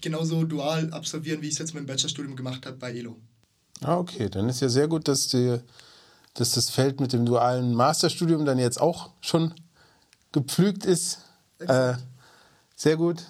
genauso 0.03 0.45
dual 0.45 0.93
absolvieren, 0.93 1.41
wie 1.41 1.47
ich 1.47 1.55
es 1.55 1.59
jetzt 1.59 1.75
mit 1.75 1.83
dem 1.83 1.87
Bachelorstudium 1.87 2.37
gemacht 2.37 2.67
habe 2.67 2.77
bei 2.77 2.93
ELO. 2.93 3.17
Ah, 3.81 3.97
okay. 3.97 4.29
Dann 4.29 4.49
ist 4.49 4.61
ja 4.61 4.69
sehr 4.69 4.89
gut, 4.89 5.09
dass, 5.09 5.29
die, 5.29 5.59
dass 6.35 6.53
das 6.53 6.71
Feld 6.71 7.01
mit 7.01 7.13
dem 7.13 7.25
dualen 7.25 7.75
Masterstudium 7.75 8.45
dann 8.45 8.59
jetzt 8.59 8.81
auch 8.81 9.11
schon 9.21 9.55
gepflügt 10.33 10.85
ist. 10.85 11.21
Äh, 11.59 11.95
sehr 12.77 12.97
gut. 12.97 13.25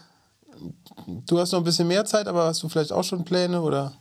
Du 1.26 1.38
hast 1.38 1.52
noch 1.52 1.60
ein 1.60 1.64
bisschen 1.64 1.88
mehr 1.88 2.04
Zeit, 2.04 2.26
aber 2.26 2.44
hast 2.44 2.62
du 2.62 2.68
vielleicht 2.68 2.92
auch 2.92 3.04
schon 3.04 3.24
Pläne 3.24 3.60
oder? 3.60 3.94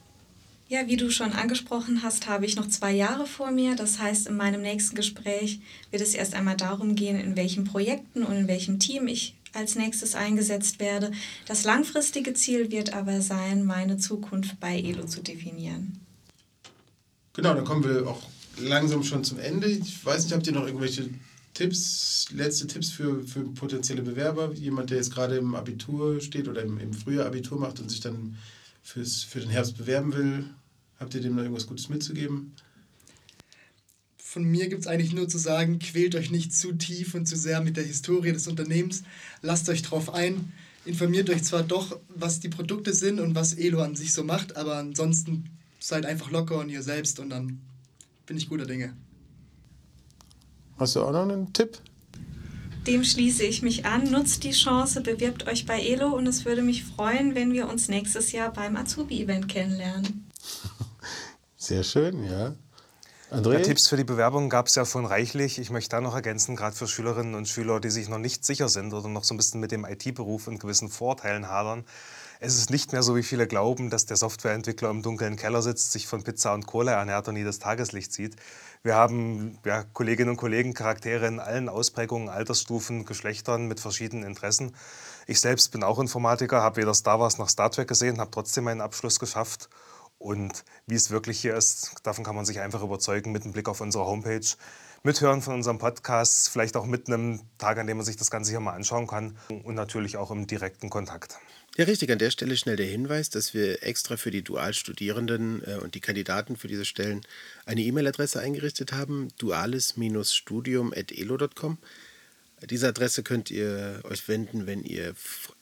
Ja, 0.70 0.88
wie 0.88 0.98
du 0.98 1.12
schon 1.12 1.34
angesprochen 1.34 2.02
hast, 2.02 2.28
habe 2.28 2.46
ich 2.46 2.56
noch 2.56 2.68
zwei 2.68 2.92
Jahre 2.92 3.26
vor 3.26 3.52
mir. 3.52 3.76
Das 3.76 4.00
heißt, 4.00 4.28
in 4.28 4.38
meinem 4.38 4.62
nächsten 4.62 4.96
Gespräch 4.96 5.60
wird 5.92 6.02
es 6.02 6.14
erst 6.16 6.34
einmal 6.34 6.58
darum 6.58 6.96
gehen, 6.96 7.20
in 7.20 7.36
welchen 7.36 7.66
Projekten 7.66 8.24
und 8.24 8.36
in 8.36 8.48
welchem 8.48 8.80
Team 8.80 9.08
ich 9.08 9.36
als 9.54 9.76
nächstes 9.76 10.16
eingesetzt 10.16 10.80
werde. 10.80 11.12
Das 11.46 11.64
langfristige 11.64 12.34
Ziel 12.34 12.72
wird 12.72 12.94
aber 12.94 13.22
sein, 13.22 13.66
meine 13.66 13.98
Zukunft 13.98 14.60
bei 14.60 14.80
ELO 14.80 15.06
zu 15.06 15.22
definieren. 15.22 16.00
Genau, 17.34 17.54
dann 17.54 17.66
kommen 17.66 17.84
wir 17.84 18.08
auch 18.08 18.22
langsam 18.58 19.04
schon 19.04 19.24
zum 19.24 19.40
Ende. 19.40 19.68
Ich 19.68 20.04
weiß 20.06 20.24
nicht, 20.24 20.34
habt 20.34 20.48
ihr 20.48 20.54
noch 20.54 20.66
irgendwelche 20.66 21.10
Tipps, 21.54 22.28
letzte 22.32 22.68
Tipps 22.68 22.90
für, 22.90 23.24
für 23.24 23.42
potenzielle 23.54 24.02
Bewerber? 24.02 24.54
Jemand, 24.54 24.90
der 24.90 24.98
jetzt 24.98 25.14
gerade 25.14 25.38
im 25.38 25.56
Abitur 25.56 26.20
steht 26.20 26.48
oder 26.48 26.62
im, 26.62 26.80
im 26.80 26.94
Frühjahr 26.94 27.28
Abitur 27.28 27.60
macht 27.60 27.80
und 27.80 27.90
sich 27.90 28.00
dann 28.00 28.38
fürs, 28.82 29.24
für 29.24 29.40
den 29.40 29.50
Herbst 29.50 29.78
bewerben 29.78 30.14
will. 30.14 30.46
Habt 31.00 31.14
ihr 31.14 31.22
dem 31.22 31.36
noch 31.36 31.44
irgendwas 31.44 31.68
Gutes 31.68 31.90
mitzugeben? 31.90 32.54
Von 34.18 34.44
mir 34.46 34.68
gibt 34.68 34.82
es 34.82 34.88
eigentlich 34.88 35.14
nur 35.14 35.30
zu 35.30 35.38
sagen, 35.38 35.78
quält 35.78 36.16
euch 36.16 36.32
nicht 36.32 36.54
zu 36.54 36.74
tief 36.74 37.14
und 37.14 37.28
zu 37.28 37.36
sehr 37.36 37.62
mit 37.62 37.78
der 37.78 37.84
Historie 37.84 38.32
des 38.32 38.48
Unternehmens. 38.48 39.04
Lasst 39.42 39.70
euch 39.70 39.84
drauf 39.84 40.12
ein. 40.14 40.52
Informiert 40.86 41.30
euch 41.30 41.44
zwar 41.44 41.64
doch, 41.64 42.00
was 42.10 42.40
die 42.40 42.50
Produkte 42.50 42.94
sind 42.94 43.20
und 43.20 43.36
was 43.36 43.54
Elo 43.54 43.82
an 43.82 43.96
sich 43.96 44.12
so 44.12 44.24
macht, 44.24 44.58
aber 44.58 44.78
ansonsten 44.78 45.46
seid 45.80 46.06
einfach 46.06 46.32
locker 46.32 46.60
und 46.60 46.70
ihr 46.70 46.82
selbst 46.82 47.20
und 47.20 47.30
dann 47.30 47.62
bin 48.26 48.38
ich 48.38 48.50
guter 48.50 48.66
Dinge. 48.66 48.94
Hast 50.78 50.96
du 50.96 51.04
auch 51.04 51.12
noch 51.12 51.24
einen 51.24 51.54
Tipp? 51.54 51.78
Dem 52.88 53.04
schließe 53.04 53.44
ich 53.44 53.62
mich 53.62 53.86
an. 53.86 54.12
Nutzt 54.12 54.44
die 54.44 54.52
Chance, 54.52 55.02
bewirbt 55.02 55.48
euch 55.48 55.66
bei 55.66 55.80
ELO 55.80 56.10
und 56.10 56.28
es 56.28 56.44
würde 56.44 56.62
mich 56.62 56.84
freuen, 56.84 57.34
wenn 57.34 57.54
wir 57.54 57.70
uns 57.70 57.88
nächstes 57.88 58.32
Jahr 58.34 58.52
beim 58.52 58.76
Azubi-Event 58.76 59.48
kennenlernen. 59.48 60.30
Sehr 61.58 61.84
schön, 61.84 62.26
ja. 62.26 62.56
André? 63.32 63.54
Ja, 63.54 63.60
Tipps 63.62 63.88
für 63.88 63.96
die 63.98 64.04
Bewerbung 64.04 64.50
gab 64.50 64.68
es 64.68 64.76
ja 64.76 64.86
schon 64.86 65.06
reichlich. 65.06 65.58
Ich 65.58 65.70
möchte 65.70 65.92
da 65.96 66.02
noch 66.02 66.14
ergänzen, 66.14 66.56
gerade 66.56 66.76
für 66.76 66.88
Schülerinnen 66.88 67.36
und 67.36 67.48
Schüler, 67.48 67.80
die 67.80 67.90
sich 67.90 68.10
noch 68.10 68.20
nicht 68.20 68.46
sicher 68.46 68.68
sind 68.68 68.94
oder 68.94 69.08
noch 69.08 69.24
so 69.24 69.34
ein 69.34 69.38
bisschen 69.38 69.60
mit 69.60 69.72
dem 69.72 69.86
IT-Beruf 69.86 70.48
und 70.48 70.60
gewissen 70.60 70.90
Vorteilen 70.90 71.48
hadern. 71.48 71.86
Es 72.42 72.58
ist 72.58 72.70
nicht 72.70 72.92
mehr 72.92 73.02
so, 73.02 73.16
wie 73.16 73.24
viele 73.24 73.48
glauben, 73.48 73.90
dass 73.90 74.06
der 74.06 74.18
Softwareentwickler 74.18 74.90
im 74.90 75.02
dunklen 75.02 75.38
Keller 75.38 75.62
sitzt, 75.62 75.94
sich 75.94 76.06
von 76.06 76.24
Pizza 76.24 76.54
und 76.54 76.68
Cola 76.68 76.92
ernährt 76.92 77.28
und 77.30 77.36
nie 77.36 77.44
das 77.46 77.58
Tageslicht 77.58 78.12
sieht. 78.12 78.36
Wir 78.86 78.96
haben 78.96 79.60
ja, 79.64 79.84
Kolleginnen 79.94 80.32
und 80.32 80.36
Kollegen, 80.36 80.74
Charaktere 80.74 81.26
in 81.26 81.40
allen 81.40 81.70
Ausprägungen, 81.70 82.28
Altersstufen, 82.28 83.06
Geschlechtern 83.06 83.68
mit 83.68 83.80
verschiedenen 83.80 84.26
Interessen. 84.26 84.76
Ich 85.26 85.40
selbst 85.40 85.72
bin 85.72 85.84
auch 85.84 86.00
Informatiker, 86.00 86.62
habe 86.62 86.82
weder 86.82 86.94
Star 86.94 87.18
Wars 87.18 87.38
noch 87.38 87.48
Star 87.48 87.72
Trek 87.72 87.88
gesehen, 87.88 88.20
habe 88.20 88.32
trotzdem 88.32 88.66
meinen 88.66 88.82
Abschluss 88.82 89.20
geschafft. 89.20 89.70
Und 90.18 90.66
wie 90.86 90.96
es 90.96 91.12
wirklich 91.12 91.40
hier 91.40 91.56
ist, 91.56 91.96
davon 92.04 92.26
kann 92.26 92.36
man 92.36 92.44
sich 92.44 92.60
einfach 92.60 92.84
überzeugen 92.84 93.32
mit 93.32 93.44
einem 93.44 93.54
Blick 93.54 93.70
auf 93.70 93.80
unsere 93.80 94.06
Homepage, 94.06 94.46
mithören 95.04 95.42
von 95.42 95.54
unserem 95.54 95.78
Podcast, 95.78 96.50
vielleicht 96.50 96.76
auch 96.76 96.86
mit 96.86 97.08
einem 97.08 97.40
Tag, 97.58 97.78
an 97.78 97.88
dem 97.88 97.96
man 97.96 98.06
sich 98.06 98.18
das 98.18 98.32
Ganze 98.32 98.52
hier 98.52 98.60
mal 98.60 98.74
anschauen 98.74 99.08
kann 99.08 99.38
und 99.64 99.76
natürlich 99.76 100.18
auch 100.18 100.30
im 100.30 100.46
direkten 100.46 100.90
Kontakt. 100.90 101.40
Ja, 101.76 101.86
richtig. 101.86 102.12
An 102.12 102.20
der 102.20 102.30
Stelle 102.30 102.56
schnell 102.56 102.76
der 102.76 102.86
Hinweis, 102.86 103.32
dass 103.32 103.56
wir 103.56 103.82
extra 103.82 104.16
für 104.16 104.30
die 104.30 104.44
Dualstudierenden 104.44 105.64
äh, 105.66 105.80
und 105.82 105.96
die 105.96 106.02
Kandidaten 106.02 106.56
für 106.56 106.68
diese 106.68 106.86
Stellen 106.86 107.22
eine 107.66 107.82
E-Mail-Adresse 107.82 108.40
eingerichtet 108.40 108.92
haben: 108.92 109.30
duales-studium.elo.com. 109.40 111.80
Diese 112.70 112.88
Adresse 112.88 113.24
könnt 113.24 113.50
ihr 113.50 114.02
euch 114.04 114.28
wenden, 114.28 114.68
wenn 114.68 114.84
ihr 114.84 115.16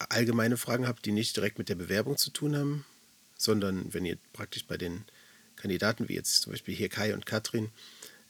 allgemeine 0.10 0.58
Fragen 0.58 0.86
habt, 0.86 1.06
die 1.06 1.14
nicht 1.14 1.38
direkt 1.38 1.58
mit 1.58 1.70
der 1.70 1.76
Bewerbung 1.76 2.18
zu 2.18 2.30
tun 2.30 2.58
haben, 2.58 2.86
sondern 3.38 3.94
wenn 3.94 4.06
ihr 4.06 4.18
praktisch 4.34 4.66
bei 4.66 4.76
den 4.78 5.06
Kandidaten, 5.56 6.10
wie 6.10 6.16
jetzt 6.16 6.42
zum 6.42 6.52
Beispiel 6.52 6.76
hier 6.76 6.90
Kai 6.90 7.14
und 7.14 7.26
Katrin, 7.26 7.70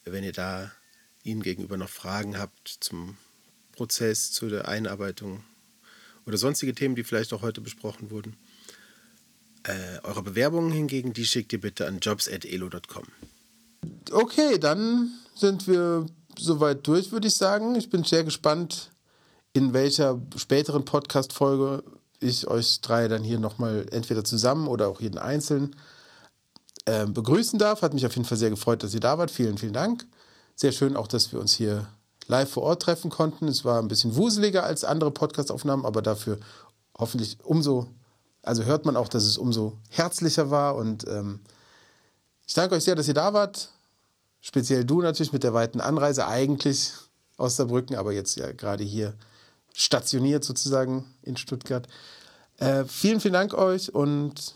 wenn 0.05 0.23
ihr 0.23 0.33
da 0.33 0.71
ihnen 1.23 1.41
gegenüber 1.41 1.77
noch 1.77 1.89
Fragen 1.89 2.37
habt 2.37 2.77
zum 2.79 3.17
Prozess, 3.73 4.31
zu 4.31 4.49
der 4.49 4.67
Einarbeitung 4.67 5.43
oder 6.25 6.37
sonstige 6.37 6.73
Themen, 6.73 6.95
die 6.95 7.03
vielleicht 7.03 7.33
auch 7.33 7.41
heute 7.41 7.61
besprochen 7.61 8.11
wurden. 8.11 8.35
Äh, 9.63 9.99
eure 10.03 10.23
Bewerbungen 10.23 10.71
hingegen, 10.71 11.13
die 11.13 11.25
schickt 11.25 11.53
ihr 11.53 11.61
bitte 11.61 11.87
an 11.87 11.99
jobs.elo.com. 11.99 13.03
Okay, 14.11 14.57
dann 14.57 15.11
sind 15.35 15.67
wir 15.67 16.05
soweit 16.37 16.85
durch, 16.87 17.11
würde 17.11 17.27
ich 17.27 17.35
sagen. 17.35 17.75
Ich 17.75 17.89
bin 17.89 18.03
sehr 18.03 18.23
gespannt, 18.23 18.91
in 19.53 19.73
welcher 19.73 20.19
späteren 20.35 20.85
Podcast-Folge 20.85 21.83
ich 22.19 22.47
euch 22.47 22.81
drei 22.81 23.07
dann 23.07 23.23
hier 23.23 23.39
nochmal 23.39 23.85
entweder 23.91 24.23
zusammen 24.23 24.67
oder 24.67 24.87
auch 24.87 25.01
jeden 25.01 25.17
einzeln 25.17 25.75
äh, 26.85 27.05
begrüßen 27.05 27.59
darf. 27.59 27.81
Hat 27.81 27.93
mich 27.93 28.05
auf 28.05 28.15
jeden 28.15 28.27
Fall 28.27 28.37
sehr 28.37 28.49
gefreut, 28.49 28.83
dass 28.83 28.93
ihr 28.93 28.99
da 28.99 29.17
wart. 29.17 29.31
Vielen, 29.31 29.57
vielen 29.57 29.73
Dank. 29.73 30.05
Sehr 30.55 30.71
schön 30.71 30.95
auch, 30.95 31.07
dass 31.07 31.31
wir 31.31 31.39
uns 31.39 31.53
hier 31.53 31.87
live 32.27 32.49
vor 32.49 32.63
Ort 32.63 32.81
treffen 32.81 33.09
konnten. 33.09 33.47
Es 33.47 33.65
war 33.65 33.79
ein 33.79 33.87
bisschen 33.87 34.15
wuseliger 34.15 34.63
als 34.63 34.83
andere 34.83 35.11
Podcast-Aufnahmen, 35.11 35.85
aber 35.85 36.01
dafür 36.01 36.39
hoffentlich 36.97 37.37
umso, 37.43 37.87
also 38.41 38.63
hört 38.63 38.85
man 38.85 38.95
auch, 38.95 39.07
dass 39.07 39.23
es 39.23 39.37
umso 39.37 39.77
herzlicher 39.89 40.49
war. 40.49 40.75
Und 40.75 41.07
ähm, 41.07 41.39
ich 42.47 42.53
danke 42.53 42.75
euch 42.75 42.83
sehr, 42.83 42.95
dass 42.95 43.07
ihr 43.07 43.13
da 43.13 43.33
wart. 43.33 43.69
Speziell 44.41 44.85
du 44.85 45.01
natürlich 45.01 45.33
mit 45.33 45.43
der 45.43 45.53
weiten 45.53 45.81
Anreise 45.81 46.27
eigentlich 46.27 46.93
aus 47.37 47.55
Saarbrücken, 47.55 47.95
aber 47.95 48.11
jetzt 48.11 48.35
ja 48.35 48.51
gerade 48.51 48.83
hier 48.83 49.13
stationiert 49.73 50.43
sozusagen 50.43 51.05
in 51.21 51.37
Stuttgart. 51.37 51.87
Äh, 52.57 52.85
vielen, 52.85 53.19
vielen 53.19 53.33
Dank 53.33 53.53
euch 53.53 53.93
und 53.93 54.55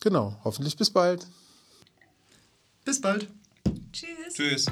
genau, 0.00 0.36
hoffentlich 0.44 0.76
bis 0.76 0.90
bald. 0.90 1.26
Bis 2.84 3.00
bald. 3.00 3.28
Tschüss. 3.92 4.34
Tschüss. 4.34 4.66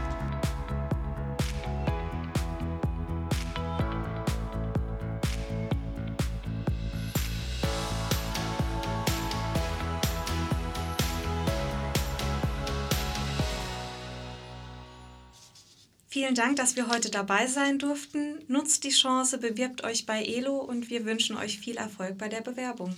Vielen 16.16 16.34
Dank, 16.34 16.56
dass 16.56 16.76
wir 16.76 16.88
heute 16.88 17.10
dabei 17.10 17.46
sein 17.46 17.78
durften. 17.78 18.42
Nutzt 18.48 18.84
die 18.84 18.88
Chance, 18.88 19.36
bewirbt 19.36 19.84
euch 19.84 20.06
bei 20.06 20.24
Elo 20.24 20.56
und 20.56 20.88
wir 20.88 21.04
wünschen 21.04 21.36
euch 21.36 21.58
viel 21.58 21.76
Erfolg 21.76 22.16
bei 22.16 22.30
der 22.30 22.40
Bewerbung. 22.40 22.94